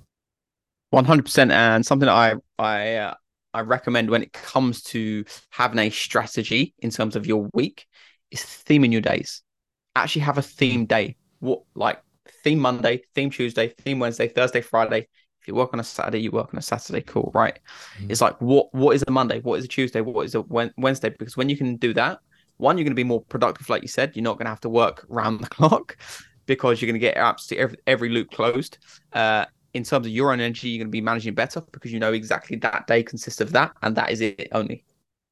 100% 0.93 1.51
and 1.51 1.87
something 1.87 2.07
that 2.07 2.12
I 2.12 2.35
I 2.59 2.97
uh, 2.97 3.15
I 3.55 3.61
recommend 3.61 4.11
when 4.11 4.23
it 4.23 4.33
comes 4.33 4.83
to 4.85 5.25
having 5.51 5.79
a 5.79 5.91
strategy 5.91 6.75
in 6.81 6.91
terms 6.91 7.17
of 7.17 7.27
your 7.27 7.49
week 7.55 7.87
is 8.31 8.41
theming 8.41 8.93
your 8.93 9.01
days. 9.01 9.43
Actually 9.95 10.23
have 10.23 10.38
a 10.38 10.43
theme 10.43 10.87
day. 10.87 11.17
What 11.41 11.62
like 11.75 12.03
theme 12.45 12.59
Monday, 12.59 13.03
theme 13.15 13.31
Tuesday, 13.31 13.69
theme 13.69 13.99
Wednesday, 13.99 14.29
Thursday, 14.29 14.61
Friday, 14.61 15.09
if 15.42 15.48
you 15.48 15.57
work 15.57 15.74
on 15.74 15.81
a 15.81 15.85
Saturday, 15.85 16.20
you 16.20 16.31
work 16.31 16.55
on 16.55 16.59
a 16.59 16.62
Saturday. 16.62 17.00
Cool, 17.00 17.33
right? 17.35 17.59
Mm-hmm. 17.96 18.12
It's 18.12 18.20
like 18.20 18.40
what 18.40 18.72
what 18.72 18.94
is 18.94 19.02
a 19.09 19.11
Monday? 19.11 19.40
What 19.40 19.59
is 19.59 19.64
a 19.64 19.68
Tuesday? 19.68 20.00
What 20.00 20.24
is 20.24 20.37
a 20.37 20.42
Wednesday? 20.42 21.11
Because 21.11 21.37
when 21.37 21.48
you 21.48 21.57
can 21.57 21.76
do 21.76 21.92
that, 21.94 22.20
one, 22.59 22.78
you're 22.78 22.85
going 22.85 22.92
to 22.92 22.96
be 22.96 23.05
more 23.05 23.22
productive, 23.22 23.68
like 23.68 23.83
you 23.83 23.88
said. 23.88 24.12
You're 24.14 24.22
not 24.22 24.38
going 24.38 24.46
to 24.46 24.50
have 24.50 24.61
to 24.61 24.68
work 24.68 25.05
round 25.09 25.40
the 25.40 25.48
clock 25.50 25.96
because 26.46 26.81
you're 26.81 26.87
going 26.87 27.00
to 27.00 27.05
get 27.05 27.16
absolutely 27.16 27.62
every, 27.64 27.78
every 27.88 28.09
loop 28.09 28.31
closed. 28.31 28.78
Uh, 29.12 29.46
in 29.74 29.83
terms 29.83 30.07
of 30.07 30.12
your 30.12 30.33
own 30.33 30.40
energy, 30.40 30.68
you're 30.68 30.78
going 30.78 30.88
to 30.88 30.92
be 30.92 31.00
managing 31.00 31.35
better 31.35 31.61
because 31.72 31.92
you 31.92 31.98
know 31.98 32.12
exactly 32.12 32.57
that 32.59 32.87
day 32.87 33.02
consists 33.02 33.40
of 33.40 33.50
that, 33.52 33.72
and 33.83 33.96
that 33.96 34.11
is 34.11 34.20
it 34.20 34.48
only. 34.52 34.85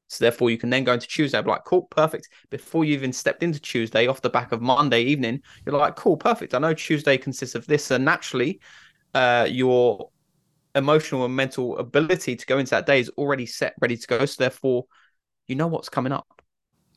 So 0.09 0.25
therefore, 0.25 0.49
you 0.49 0.57
can 0.57 0.69
then 0.69 0.83
go 0.83 0.91
into 0.91 1.07
Tuesday. 1.07 1.41
Be 1.41 1.49
like, 1.49 1.63
cool, 1.63 1.83
perfect. 1.83 2.27
Before 2.49 2.83
you 2.83 2.93
even 2.95 3.13
stepped 3.13 3.43
into 3.43 3.61
Tuesday, 3.61 4.07
off 4.07 4.21
the 4.21 4.29
back 4.29 4.51
of 4.51 4.61
Monday 4.61 5.03
evening, 5.03 5.41
you're 5.65 5.77
like, 5.77 5.95
cool, 5.95 6.17
perfect. 6.17 6.53
I 6.53 6.59
know 6.59 6.73
Tuesday 6.73 7.17
consists 7.17 7.55
of 7.55 7.65
this, 7.65 7.91
and 7.91 8.03
naturally, 8.03 8.59
uh, 9.13 9.47
your 9.49 10.09
emotional 10.75 11.25
and 11.25 11.35
mental 11.35 11.77
ability 11.77 12.35
to 12.35 12.45
go 12.45 12.57
into 12.57 12.71
that 12.71 12.85
day 12.85 12.99
is 12.99 13.09
already 13.17 13.45
set, 13.45 13.73
ready 13.81 13.97
to 13.97 14.07
go. 14.07 14.25
So 14.25 14.35
therefore, 14.39 14.85
you 15.47 15.55
know 15.55 15.67
what's 15.67 15.89
coming 15.89 16.13
up. 16.13 16.41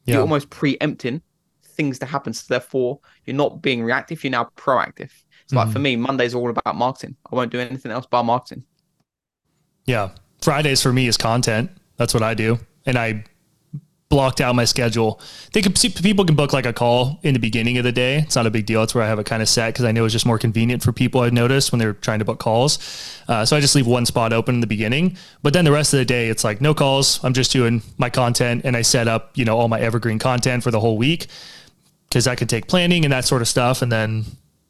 Yeah. 0.04 0.14
You're 0.14 0.22
almost 0.22 0.50
preempting 0.50 1.22
things 1.64 1.98
to 1.98 2.06
happen. 2.06 2.32
So 2.32 2.46
therefore, 2.48 3.00
you're 3.24 3.36
not 3.36 3.62
being 3.62 3.82
reactive. 3.82 4.22
You're 4.22 4.30
now 4.30 4.50
proactive. 4.56 5.10
It's 5.10 5.22
mm-hmm. 5.48 5.56
like 5.56 5.72
for 5.72 5.78
me, 5.78 5.96
Monday's 5.96 6.34
all 6.34 6.50
about 6.50 6.76
marketing. 6.76 7.16
I 7.30 7.36
won't 7.36 7.50
do 7.50 7.58
anything 7.58 7.92
else 7.92 8.06
but 8.08 8.22
marketing. 8.22 8.64
Yeah, 9.86 10.10
Fridays 10.40 10.82
for 10.82 10.92
me 10.92 11.06
is 11.06 11.16
content. 11.16 11.70
That's 11.96 12.14
what 12.14 12.22
I 12.22 12.34
do, 12.34 12.58
and 12.86 12.98
I 12.98 13.24
blocked 14.14 14.40
out 14.40 14.54
my 14.54 14.64
schedule. 14.64 15.18
They 15.54 15.60
could 15.60 15.76
see 15.76 15.88
people 15.88 16.24
can 16.24 16.36
book 16.36 16.52
like 16.52 16.66
a 16.66 16.72
call 16.72 17.18
in 17.24 17.34
the 17.34 17.40
beginning 17.40 17.78
of 17.78 17.84
the 17.84 17.90
day. 17.90 18.18
It's 18.18 18.36
not 18.36 18.46
a 18.46 18.50
big 18.50 18.64
deal. 18.64 18.80
It's 18.84 18.94
where 18.94 19.02
I 19.02 19.08
have 19.08 19.18
it 19.18 19.26
kind 19.26 19.42
of 19.42 19.48
set 19.48 19.74
because 19.74 19.84
I 19.84 19.90
know 19.90 20.04
it's 20.04 20.12
just 20.12 20.24
more 20.24 20.38
convenient 20.38 20.84
for 20.84 20.92
people. 20.92 21.22
I've 21.22 21.32
noticed 21.32 21.72
when 21.72 21.80
they're 21.80 21.94
trying 21.94 22.20
to 22.20 22.24
book 22.24 22.38
calls. 22.38 22.78
Uh, 23.26 23.44
so 23.44 23.56
I 23.56 23.60
just 23.60 23.74
leave 23.74 23.88
one 23.88 24.06
spot 24.06 24.32
open 24.32 24.54
in 24.54 24.60
the 24.60 24.68
beginning. 24.68 25.16
But 25.42 25.52
then 25.52 25.64
the 25.64 25.72
rest 25.72 25.92
of 25.92 25.98
the 25.98 26.04
day, 26.04 26.28
it's 26.28 26.44
like 26.44 26.60
no 26.60 26.74
calls. 26.74 27.18
I'm 27.24 27.34
just 27.34 27.50
doing 27.50 27.82
my 27.98 28.08
content 28.08 28.62
and 28.64 28.76
I 28.76 28.82
set 28.82 29.08
up 29.08 29.32
you 29.34 29.44
know 29.44 29.58
all 29.58 29.66
my 29.66 29.80
evergreen 29.80 30.20
content 30.20 30.62
for 30.62 30.70
the 30.70 30.78
whole 30.78 30.96
week 30.96 31.26
because 32.08 32.26
that 32.26 32.38
can 32.38 32.46
take 32.46 32.68
planning 32.68 33.04
and 33.04 33.12
that 33.12 33.24
sort 33.24 33.42
of 33.42 33.48
stuff. 33.48 33.82
And 33.82 33.90
then 33.90 34.26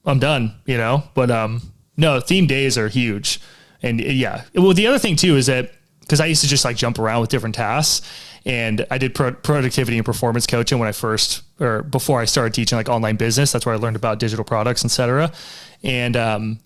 I'm 0.06 0.20
done. 0.20 0.54
You 0.64 0.78
know. 0.78 1.02
But 1.12 1.30
um, 1.30 1.60
no, 1.98 2.18
theme 2.18 2.46
days 2.46 2.78
are 2.78 2.88
huge. 2.88 3.42
And 3.82 4.00
yeah, 4.00 4.44
well, 4.54 4.72
the 4.72 4.86
other 4.86 4.98
thing 4.98 5.16
too 5.16 5.36
is 5.36 5.44
that 5.48 5.70
because 6.04 6.20
I 6.20 6.26
used 6.26 6.42
to 6.42 6.48
just 6.48 6.64
like 6.64 6.76
jump 6.76 6.98
around 6.98 7.22
with 7.22 7.30
different 7.30 7.54
tasks 7.54 8.06
and 8.46 8.86
I 8.90 8.98
did 8.98 9.14
pro- 9.14 9.32
productivity 9.32 9.96
and 9.96 10.04
performance 10.04 10.46
coaching 10.46 10.78
when 10.78 10.88
I 10.88 10.92
first 10.92 11.42
or 11.60 11.82
before 11.82 12.20
I 12.20 12.26
started 12.26 12.52
teaching 12.52 12.76
like 12.76 12.88
online 12.88 13.16
business. 13.16 13.52
That's 13.52 13.64
where 13.64 13.74
I 13.74 13.78
learned 13.78 13.96
about 13.96 14.18
digital 14.18 14.44
products, 14.44 14.84
etc. 14.84 15.32
And 15.82 16.16
um, 16.16 16.60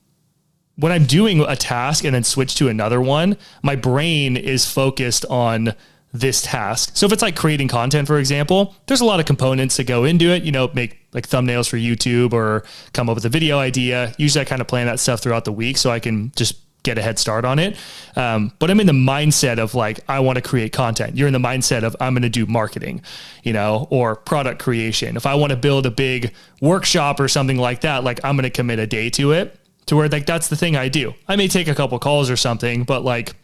when 0.77 0.93
I'm 0.93 1.05
doing 1.05 1.41
a 1.41 1.57
task 1.57 2.05
and 2.05 2.15
then 2.15 2.25
switch 2.25 2.57
to 2.57 2.69
another 2.69 3.01
one, 3.01 3.37
my 3.63 3.77
brain 3.77 4.37
is 4.37 4.69
focused 4.69 5.25
on 5.27 5.75
this 6.13 6.43
task. 6.43 6.97
So 6.97 7.07
if 7.07 7.13
it's 7.13 7.23
like 7.23 7.37
creating 7.37 7.69
content, 7.69 8.09
for 8.09 8.19
example, 8.19 8.75
there's 8.87 9.01
a 9.01 9.05
lot 9.05 9.21
of 9.21 9.27
components 9.27 9.77
that 9.77 9.85
go 9.85 10.05
into 10.05 10.27
it. 10.27 10.43
You 10.43 10.53
know, 10.53 10.71
make 10.75 10.99
like 11.13 11.29
thumbnails 11.29 11.69
for 11.69 11.77
YouTube 11.77 12.33
or 12.33 12.65
come 12.93 13.09
up 13.09 13.15
with 13.15 13.25
a 13.25 13.29
video 13.29 13.59
idea. 13.59 14.15
Usually, 14.19 14.41
I 14.41 14.45
kind 14.45 14.61
of 14.61 14.67
plan 14.67 14.87
that 14.87 14.99
stuff 15.01 15.21
throughout 15.21 15.45
the 15.45 15.53
week 15.53 15.77
so 15.77 15.91
I 15.91 16.01
can 16.01 16.33
just 16.35 16.57
get 16.85 16.97
a 16.97 17.03
head 17.03 17.19
start 17.19 17.45
on 17.45 17.59
it. 17.59 17.77
Um, 18.17 18.53
but 18.59 18.71
I'm 18.71 18.81
in 18.81 18.87
the 18.87 18.93
mindset 18.93 19.59
of 19.59 19.75
like, 19.75 20.01
I 20.09 20.21
want 20.21 20.37
to 20.37 20.43
create 20.43 20.73
content. 20.73 21.17
You're 21.17 21.27
in 21.27 21.33
the 21.33 21.39
mindset 21.39 21.83
of 21.83 21.97
I'm 22.01 22.15
going 22.15 22.23
to 22.23 22.29
do 22.29 22.47
marketing, 22.47 23.03
you 23.43 23.53
know, 23.53 23.89
or 23.91 24.17
product 24.17 24.61
creation. 24.61 25.17
If 25.17 25.27
I 25.27 25.35
want 25.35 25.51
to 25.51 25.57
build 25.57 25.87
a 25.87 25.91
big 25.91 26.33
workshop 26.61 27.21
or 27.21 27.29
something 27.29 27.59
like 27.59 27.81
that, 27.81 28.05
like 28.05 28.25
I'm 28.25 28.37
going 28.37 28.45
to 28.45 28.51
commit 28.51 28.79
a 28.79 28.87
day 28.87 29.11
to 29.11 29.33
it 29.33 29.59
to 29.87 29.97
where 29.97 30.09
like 30.09 30.27
that's 30.27 30.49
the 30.49 30.57
thing 30.57 30.77
I 30.77 30.89
do. 30.89 31.15
I 31.27 31.37
may 31.37 31.49
take 31.49 31.67
a 31.69 31.75
couple 31.75 31.99
calls 31.99 32.31
or 32.31 32.37
something, 32.37 32.85
but 32.85 33.05
like 33.05 33.35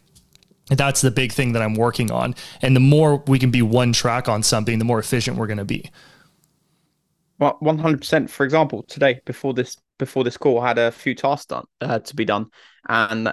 that's 0.68 1.00
the 1.02 1.10
big 1.10 1.32
thing 1.32 1.52
that 1.52 1.62
I'm 1.62 1.74
working 1.74 2.10
on. 2.10 2.34
And 2.62 2.74
the 2.74 2.80
more 2.80 3.16
we 3.26 3.38
can 3.38 3.50
be 3.50 3.62
one 3.62 3.92
track 3.92 4.28
on 4.28 4.42
something, 4.42 4.78
the 4.78 4.84
more 4.84 4.98
efficient 4.98 5.36
we're 5.36 5.48
going 5.48 5.58
to 5.58 5.64
be. 5.64 5.90
Well, 7.38 7.56
one 7.60 7.78
hundred 7.78 7.98
percent. 7.98 8.30
For 8.30 8.44
example, 8.44 8.84
today 8.84 9.20
before 9.24 9.52
this 9.52 9.76
before 9.98 10.24
this 10.24 10.36
call, 10.36 10.60
had 10.60 10.78
a 10.78 10.90
few 10.90 11.14
tasks 11.14 11.46
done 11.46 11.64
uh, 11.80 11.98
to 12.00 12.16
be 12.16 12.24
done, 12.24 12.46
and 12.88 13.32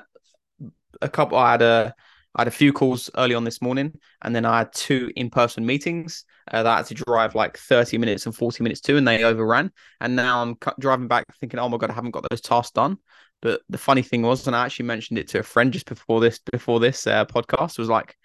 a 1.01 1.09
couple. 1.09 1.37
I 1.37 1.51
had 1.51 1.61
a 1.61 1.95
I 2.35 2.41
had 2.41 2.47
a 2.47 2.51
few 2.51 2.71
calls 2.71 3.09
early 3.17 3.35
on 3.35 3.43
this 3.43 3.61
morning, 3.61 3.93
and 4.21 4.35
then 4.35 4.45
I 4.45 4.59
had 4.59 4.73
two 4.73 5.11
in 5.15 5.29
person 5.29 5.65
meetings 5.65 6.23
uh, 6.49 6.63
that 6.63 6.71
I 6.71 6.77
had 6.77 6.85
to 6.87 6.93
drive 6.93 7.35
like 7.35 7.57
30 7.57 7.97
minutes 7.97 8.25
and 8.25 8.35
40 8.35 8.63
minutes 8.63 8.81
to, 8.81 8.97
and 8.97 9.07
they 9.07 9.23
overran. 9.23 9.71
And 9.99 10.15
now 10.15 10.41
I'm 10.41 10.57
driving 10.79 11.07
back 11.07 11.25
thinking, 11.39 11.59
oh 11.59 11.67
my 11.67 11.77
God, 11.77 11.89
I 11.89 11.93
haven't 11.93 12.11
got 12.11 12.25
those 12.29 12.41
tasks 12.41 12.71
done. 12.71 12.97
But 13.41 13.61
the 13.69 13.77
funny 13.77 14.01
thing 14.01 14.21
was, 14.21 14.47
and 14.47 14.55
I 14.55 14.65
actually 14.65 14.85
mentioned 14.85 15.19
it 15.19 15.27
to 15.29 15.39
a 15.39 15.43
friend 15.43 15.73
just 15.73 15.87
before 15.87 16.21
this 16.21 16.39
before 16.51 16.79
this 16.79 17.05
uh, 17.05 17.25
podcast, 17.25 17.77
was 17.77 17.89
like, 17.89 18.15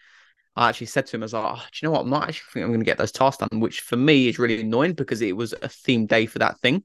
I 0.55 0.69
actually 0.69 0.87
said 0.87 1.07
to 1.07 1.17
him, 1.17 1.23
I 1.23 1.25
was 1.25 1.33
like, 1.33 1.45
oh, 1.45 1.57
do 1.57 1.79
you 1.83 1.89
know 1.89 1.93
what? 1.93 2.03
I'm 2.03 2.11
not 2.11 2.29
actually 2.29 2.47
thinking 2.53 2.65
I'm 2.65 2.71
going 2.71 2.81
to 2.81 2.87
get 2.87 2.99
those 2.99 3.13
tasks 3.13 3.45
done, 3.45 3.61
which 3.61 3.81
for 3.81 3.97
me 3.97 4.29
is 4.29 4.39
really 4.39 4.61
annoying 4.61 4.93
because 4.93 5.21
it 5.21 5.37
was 5.37 5.53
a 5.63 5.69
theme 5.69 6.07
day 6.07 6.27
for 6.27 6.39
that 6.39 6.61
thing 6.61 6.85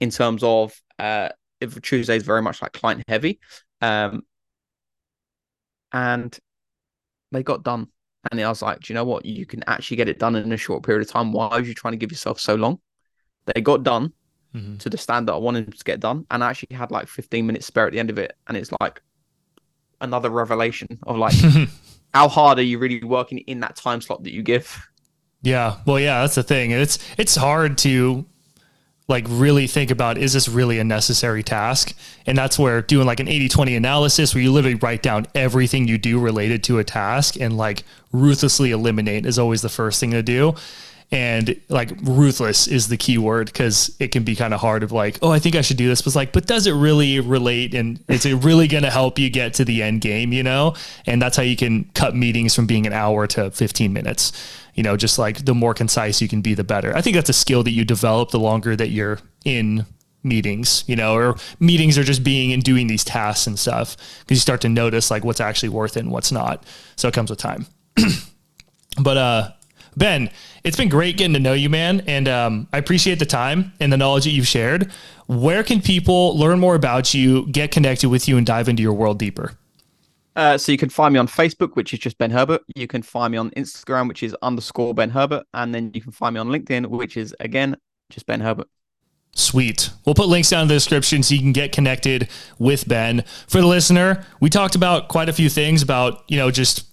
in 0.00 0.10
terms 0.10 0.42
of 0.42 0.80
uh, 0.98 1.30
if 1.60 1.80
Tuesday 1.82 2.16
is 2.16 2.22
very 2.22 2.42
much 2.42 2.62
like 2.62 2.72
client 2.72 3.04
heavy. 3.08 3.40
Um, 3.80 4.22
and 5.92 6.36
they 7.32 7.42
got 7.42 7.62
done. 7.62 7.88
And 8.30 8.40
I 8.40 8.48
was 8.48 8.62
like, 8.62 8.80
do 8.80 8.92
you 8.92 8.94
know 8.94 9.04
what? 9.04 9.24
You 9.24 9.46
can 9.46 9.62
actually 9.66 9.96
get 9.96 10.08
it 10.08 10.18
done 10.18 10.36
in 10.36 10.52
a 10.52 10.56
short 10.56 10.82
period 10.82 11.06
of 11.06 11.10
time. 11.10 11.32
Why 11.32 11.48
are 11.48 11.60
you 11.60 11.74
trying 11.74 11.92
to 11.92 11.98
give 11.98 12.10
yourself 12.10 12.40
so 12.40 12.54
long? 12.56 12.80
They 13.46 13.60
got 13.60 13.84
done 13.84 14.12
mm-hmm. 14.54 14.76
to 14.78 14.90
the 14.90 14.98
standard 14.98 15.32
I 15.32 15.36
wanted 15.36 15.72
to 15.76 15.84
get 15.84 16.00
done. 16.00 16.26
And 16.30 16.44
I 16.44 16.50
actually 16.50 16.76
had 16.76 16.90
like 16.90 17.08
15 17.08 17.46
minutes 17.46 17.66
spare 17.66 17.86
at 17.86 17.92
the 17.92 17.98
end 17.98 18.10
of 18.10 18.18
it. 18.18 18.34
And 18.46 18.56
it's 18.56 18.70
like 18.80 19.00
another 20.00 20.30
revelation 20.30 20.98
of 21.04 21.16
like, 21.16 21.34
how 22.14 22.28
hard 22.28 22.58
are 22.58 22.62
you 22.62 22.78
really 22.78 23.02
working 23.02 23.38
in 23.38 23.60
that 23.60 23.76
time 23.76 24.00
slot 24.00 24.24
that 24.24 24.32
you 24.32 24.42
give? 24.42 24.78
Yeah. 25.42 25.76
Well, 25.86 26.00
yeah, 26.00 26.20
that's 26.20 26.34
the 26.34 26.42
thing. 26.42 26.72
It's, 26.72 26.98
it's 27.16 27.36
hard 27.36 27.78
to 27.78 28.26
like 29.08 29.24
really 29.28 29.66
think 29.66 29.90
about 29.90 30.18
is 30.18 30.34
this 30.34 30.48
really 30.48 30.78
a 30.78 30.84
necessary 30.84 31.42
task? 31.42 31.94
And 32.26 32.36
that's 32.36 32.58
where 32.58 32.82
doing 32.82 33.06
like 33.06 33.20
an 33.20 33.26
80-20 33.26 33.76
analysis 33.76 34.34
where 34.34 34.44
you 34.44 34.52
literally 34.52 34.74
write 34.76 35.02
down 35.02 35.26
everything 35.34 35.88
you 35.88 35.96
do 35.96 36.20
related 36.20 36.62
to 36.64 36.78
a 36.78 36.84
task 36.84 37.40
and 37.40 37.56
like 37.56 37.84
ruthlessly 38.12 38.70
eliminate 38.70 39.24
is 39.24 39.38
always 39.38 39.62
the 39.62 39.68
first 39.68 39.98
thing 39.98 40.10
to 40.10 40.22
do 40.22 40.54
and 41.10 41.58
like 41.68 41.90
ruthless 42.02 42.66
is 42.66 42.88
the 42.88 42.96
key 42.96 43.16
word 43.16 43.46
because 43.46 43.94
it 43.98 44.08
can 44.08 44.24
be 44.24 44.36
kind 44.36 44.52
of 44.52 44.60
hard 44.60 44.82
of 44.82 44.92
like 44.92 45.18
oh 45.22 45.30
i 45.30 45.38
think 45.38 45.56
i 45.56 45.62
should 45.62 45.76
do 45.76 45.88
this 45.88 46.02
but 46.02 46.14
like 46.14 46.32
but 46.32 46.46
does 46.46 46.66
it 46.66 46.72
really 46.72 47.18
relate 47.18 47.74
and 47.74 47.98
is 48.08 48.26
it 48.26 48.34
really 48.44 48.68
going 48.68 48.82
to 48.82 48.90
help 48.90 49.18
you 49.18 49.30
get 49.30 49.54
to 49.54 49.64
the 49.64 49.82
end 49.82 50.00
game 50.00 50.32
you 50.32 50.42
know 50.42 50.74
and 51.06 51.20
that's 51.22 51.36
how 51.36 51.42
you 51.42 51.56
can 51.56 51.84
cut 51.94 52.14
meetings 52.14 52.54
from 52.54 52.66
being 52.66 52.86
an 52.86 52.92
hour 52.92 53.26
to 53.26 53.50
15 53.50 53.92
minutes 53.92 54.32
you 54.74 54.82
know 54.82 54.96
just 54.96 55.18
like 55.18 55.44
the 55.46 55.54
more 55.54 55.72
concise 55.72 56.20
you 56.20 56.28
can 56.28 56.42
be 56.42 56.52
the 56.52 56.64
better 56.64 56.94
i 56.94 57.00
think 57.00 57.14
that's 57.14 57.30
a 57.30 57.34
skill 57.34 57.62
that 57.62 57.72
you 57.72 57.84
develop 57.84 58.30
the 58.30 58.40
longer 58.40 58.76
that 58.76 58.88
you're 58.88 59.18
in 59.44 59.86
meetings, 60.24 60.84
you 60.86 60.96
know, 60.96 61.14
or 61.14 61.36
meetings 61.60 61.96
are 61.96 62.02
just 62.02 62.24
being 62.24 62.52
and 62.52 62.62
doing 62.62 62.86
these 62.86 63.04
tasks 63.04 63.46
and 63.46 63.58
stuff 63.58 63.96
because 64.20 64.36
you 64.36 64.40
start 64.40 64.60
to 64.60 64.68
notice 64.68 65.10
like 65.10 65.24
what's 65.24 65.40
actually 65.40 65.68
worth 65.68 65.96
it 65.96 66.00
and 66.00 66.10
what's 66.10 66.32
not. 66.32 66.64
So 66.96 67.08
it 67.08 67.14
comes 67.14 67.30
with 67.30 67.38
time. 67.38 67.66
but 69.00 69.16
uh 69.16 69.50
Ben, 69.98 70.30
it's 70.62 70.76
been 70.76 70.88
great 70.88 71.16
getting 71.16 71.34
to 71.34 71.40
know 71.40 71.52
you, 71.52 71.68
man. 71.68 72.02
And 72.06 72.28
um, 72.28 72.68
I 72.72 72.78
appreciate 72.78 73.18
the 73.18 73.26
time 73.26 73.72
and 73.80 73.92
the 73.92 73.96
knowledge 73.96 74.24
that 74.24 74.30
you've 74.30 74.46
shared. 74.46 74.90
Where 75.26 75.62
can 75.62 75.82
people 75.82 76.38
learn 76.38 76.60
more 76.60 76.74
about 76.74 77.12
you, 77.12 77.46
get 77.48 77.70
connected 77.72 78.08
with 78.08 78.28
you, 78.28 78.36
and 78.36 78.46
dive 78.46 78.68
into 78.68 78.82
your 78.82 78.92
world 78.94 79.18
deeper? 79.18 79.58
Uh, 80.36 80.56
so 80.56 80.70
you 80.70 80.78
can 80.78 80.88
find 80.88 81.12
me 81.12 81.18
on 81.18 81.26
Facebook, 81.26 81.74
which 81.74 81.92
is 81.92 81.98
just 81.98 82.16
Ben 82.16 82.30
Herbert. 82.30 82.62
You 82.76 82.86
can 82.86 83.02
find 83.02 83.32
me 83.32 83.38
on 83.38 83.50
Instagram, 83.50 84.06
which 84.06 84.22
is 84.22 84.36
underscore 84.40 84.94
Ben 84.94 85.10
Herbert. 85.10 85.44
And 85.52 85.74
then 85.74 85.90
you 85.92 86.00
can 86.00 86.12
find 86.12 86.34
me 86.34 86.40
on 86.40 86.48
LinkedIn, 86.48 86.86
which 86.86 87.16
is 87.16 87.34
again 87.40 87.76
just 88.08 88.24
Ben 88.26 88.40
Herbert. 88.40 88.68
Sweet. 89.34 89.90
We'll 90.04 90.14
put 90.14 90.28
links 90.28 90.50
down 90.50 90.62
in 90.62 90.68
the 90.68 90.74
description 90.74 91.22
so 91.22 91.34
you 91.34 91.40
can 91.40 91.52
get 91.52 91.72
connected 91.72 92.28
with 92.58 92.88
Ben. 92.88 93.24
For 93.46 93.60
the 93.60 93.66
listener, 93.66 94.24
we 94.40 94.48
talked 94.48 94.74
about 94.74 95.08
quite 95.08 95.28
a 95.28 95.32
few 95.32 95.48
things 95.48 95.82
about, 95.82 96.24
you 96.28 96.36
know, 96.36 96.50
just 96.50 96.84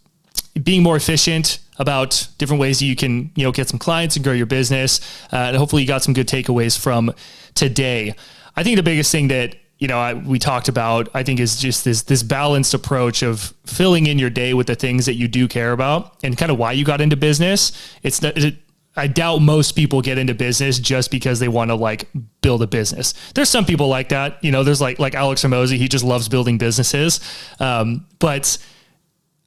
being 0.64 0.84
more 0.84 0.96
efficient, 0.96 1.60
about 1.78 2.28
different 2.38 2.62
ways 2.62 2.80
that 2.80 2.86
you 2.86 2.96
can 2.96 3.32
you 3.36 3.44
know 3.44 3.52
get 3.52 3.68
some 3.68 3.80
clients 3.80 4.16
and 4.16 4.24
grow 4.24 4.34
your 4.34 4.46
business. 4.46 5.00
Uh, 5.32 5.38
and 5.38 5.58
hopefully, 5.58 5.82
you 5.82 5.88
got 5.88 6.04
some 6.04 6.14
good 6.14 6.28
takeaways 6.28 6.78
from 6.78 7.14
today. 7.54 8.14
I 8.56 8.64
think 8.64 8.78
the 8.78 8.84
biggest 8.84 9.12
thing 9.12 9.28
that 9.30 9.56
you 9.80 9.88
know 9.88 10.00
I, 10.00 10.14
we 10.14 10.40
talked 10.40 10.68
about, 10.68 11.10
I 11.14 11.24
think, 11.24 11.40
is 11.40 11.58
just 11.58 11.84
this 11.84 12.04
this 12.04 12.24
balanced 12.24 12.74
approach 12.74 13.24
of 13.24 13.54
filling 13.66 14.08
in 14.08 14.20
your 14.20 14.30
day 14.30 14.54
with 14.54 14.68
the 14.68 14.76
things 14.76 15.06
that 15.06 15.16
you 15.16 15.28
do 15.28 15.48
care 15.48 15.72
about 15.72 16.18
and 16.24 16.38
kind 16.38 16.52
of 16.52 16.58
why 16.58 16.72
you 16.72 16.86
got 16.86 17.02
into 17.02 17.18
business. 17.18 17.72
It's 18.04 18.22
not. 18.22 18.38
It, 18.38 18.56
I 18.98 19.08
doubt 19.08 19.40
most 19.40 19.74
people 19.74 20.02
get 20.02 20.18
into 20.18 20.34
business 20.34 20.80
just 20.80 21.12
because 21.12 21.42
they 21.42 21.50
want 21.50 21.70
to 21.70 21.76
like 21.76 22.08
build 22.42 22.62
a 22.62 22.68
business. 22.68 23.14
There's 23.34 23.50
some 23.50 23.66
people 23.66 23.90
like 23.90 24.08
that, 24.10 24.42
you 24.42 24.52
know. 24.52 24.64
There's 24.64 24.80
like 24.80 25.00
like 25.00 25.16
Alex 25.16 25.44
Hormozi, 25.44 25.76
he 25.76 25.90
just 25.90 26.06
loves 26.06 26.30
building 26.30 26.58
businesses, 26.58 27.20
um, 27.60 28.06
but 28.20 28.58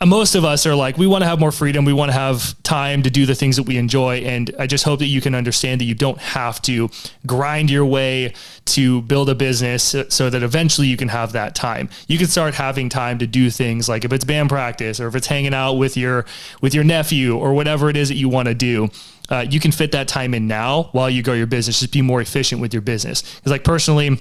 most 0.07 0.37
of 0.37 0.45
us 0.45 0.65
are 0.65 0.77
like, 0.77 0.97
we 0.97 1.09
want 1.09 1.23
to 1.23 1.27
have 1.27 1.41
more 1.41 1.51
freedom. 1.51 1.85
We 1.85 1.93
want 1.93 2.11
to 2.11 2.17
have 2.17 2.61
time 2.63 3.03
to 3.03 3.11
do 3.11 3.27
the 3.27 3.35
things 3.35 3.57
that 3.57 3.65
we 3.65 3.77
enjoy. 3.77 4.19
And 4.19 4.55
I 4.57 4.69
just 4.69 4.85
hope 4.85 5.01
that 5.01 5.07
you 5.07 5.21
can 5.21 5.35
understand 5.35 5.81
that 5.81 5.87
you 5.87 5.95
don't 5.95 6.19
have 6.19 6.63
to 6.63 6.89
grind 7.27 7.69
your 7.69 7.85
way 7.85 8.33
to 8.67 9.03
build 9.03 9.29
a 9.29 9.35
business 9.35 9.97
so 10.09 10.31
that 10.31 10.43
eventually 10.43 10.87
you 10.87 10.97
can 10.97 11.09
have 11.09 11.33
that 11.33 11.57
time. 11.57 11.89
You 12.07 12.17
can 12.17 12.29
start 12.29 12.55
having 12.55 12.89
time 12.89 13.19
to 13.19 13.27
do 13.27 13.51
things 13.51 13.89
like 13.89 14.05
if 14.05 14.13
it's 14.13 14.25
band 14.25 14.51
practice 14.51 15.01
or 15.01 15.09
if 15.09 15.17
it's 15.17 15.27
hanging 15.27 15.55
out 15.55 15.75
with 15.75 15.97
your, 15.97 16.25
with 16.61 16.75
your 16.75 16.85
nephew 16.85 17.37
or 17.37 17.53
whatever 17.53 17.91
it 17.91 17.97
is 17.97 18.09
that 18.09 18.17
you 18.17 18.29
want 18.29 18.47
to 18.47 18.55
do. 18.55 18.91
Uh, 19.31 19.45
you 19.51 19.59
can 19.59 19.73
fit 19.73 19.93
that 19.93 20.07
time 20.07 20.33
in 20.33 20.47
now 20.47 20.85
while 20.93 21.11
you 21.11 21.23
grow 21.25 21.35
your 21.35 21.47
business. 21.47 21.81
Just 21.81 21.93
be 21.93 22.03
more 22.03 22.21
efficient 22.21 22.61
with 22.61 22.73
your 22.73 22.83
business. 22.83 23.23
Because 23.37 23.51
like 23.51 23.65
personally, 23.65 24.21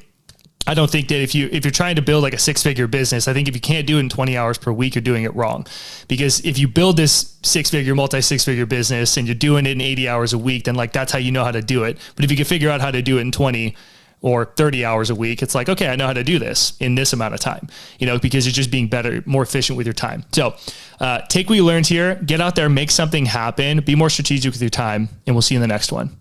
I 0.68 0.74
don't 0.74 0.92
think 0.92 1.08
that 1.08 1.22
if 1.22 1.34
you 1.34 1.48
if 1.52 1.64
you're 1.64 1.72
trying 1.72 1.96
to 1.96 2.02
build 2.02 2.24
like 2.24 2.34
a 2.34 2.38
six 2.38 2.62
figure 2.62 2.88
business, 2.88 3.28
I 3.28 3.34
think 3.34 3.48
if 3.48 3.56
you 3.56 3.62
can't 3.62 3.88
do 3.88 3.98
it 3.98 4.02
in 4.02 4.10
20 4.10 4.36
hours 4.38 4.58
per 4.58 4.72
week, 4.72 4.96
you're 4.96 5.02
doing 5.02 5.24
it 5.24 5.34
wrong. 5.34 5.66
Because 6.10 6.42
if 6.42 6.60
you 6.60 6.68
build 6.68 6.98
this 6.98 7.38
six 7.42 7.70
figure, 7.70 7.96
multi 7.96 8.22
six 8.22 8.44
figure 8.44 8.66
business 8.66 9.16
and 9.16 9.26
you're 9.26 9.36
doing 9.36 9.66
it 9.66 9.72
in 9.72 9.82
80 9.82 10.10
hours 10.10 10.34
a 10.34 10.38
week, 10.38 10.66
then 10.66 10.76
like 10.76 10.92
that's 10.92 11.14
how 11.14 11.20
you 11.20 11.32
know 11.32 11.46
how 11.46 11.52
to 11.52 11.62
do 11.62 11.86
it. 11.86 11.98
But 12.16 12.26
if 12.26 12.32
you 12.32 12.38
can 12.38 12.46
figure 12.46 12.70
out 12.70 12.82
how 12.82 12.92
to 12.92 13.02
do 13.02 13.18
it 13.18 13.22
in 13.22 13.32
20 13.32 13.76
or 14.22 14.46
30 14.46 14.84
hours 14.84 15.10
a 15.10 15.16
week, 15.16 15.42
it's 15.42 15.56
like, 15.56 15.70
okay, 15.70 15.88
I 15.88 15.96
know 15.96 16.08
how 16.08 16.14
to 16.14 16.24
do 16.24 16.38
this 16.40 16.76
in 16.80 16.96
this 16.96 17.14
amount 17.14 17.34
of 17.34 17.40
time, 17.40 17.70
you 18.00 18.08
know, 18.08 18.20
because 18.20 18.46
you're 18.46 18.54
just 18.54 18.72
being 18.72 18.88
better, 18.88 19.24
more 19.26 19.44
efficient 19.44 19.78
with 19.78 19.86
your 19.86 19.94
time. 19.94 20.26
So 20.34 20.56
uh, 21.00 21.22
take 21.30 21.50
what 21.50 21.56
you 21.56 21.64
learned 21.64 21.88
here, 21.88 22.16
get 22.16 22.42
out 22.42 22.56
there, 22.56 22.68
make 22.68 22.92
something 22.92 23.28
happen, 23.28 23.80
be 23.82 23.96
more 23.96 24.10
strategic 24.10 24.52
with 24.52 24.62
your 24.62 24.72
time, 24.72 25.10
and 25.26 25.36
we'll 25.36 25.44
see 25.44 25.54
you 25.54 25.60
in 25.60 25.62
the 25.62 25.68
next 25.68 25.92
one. 25.92 26.18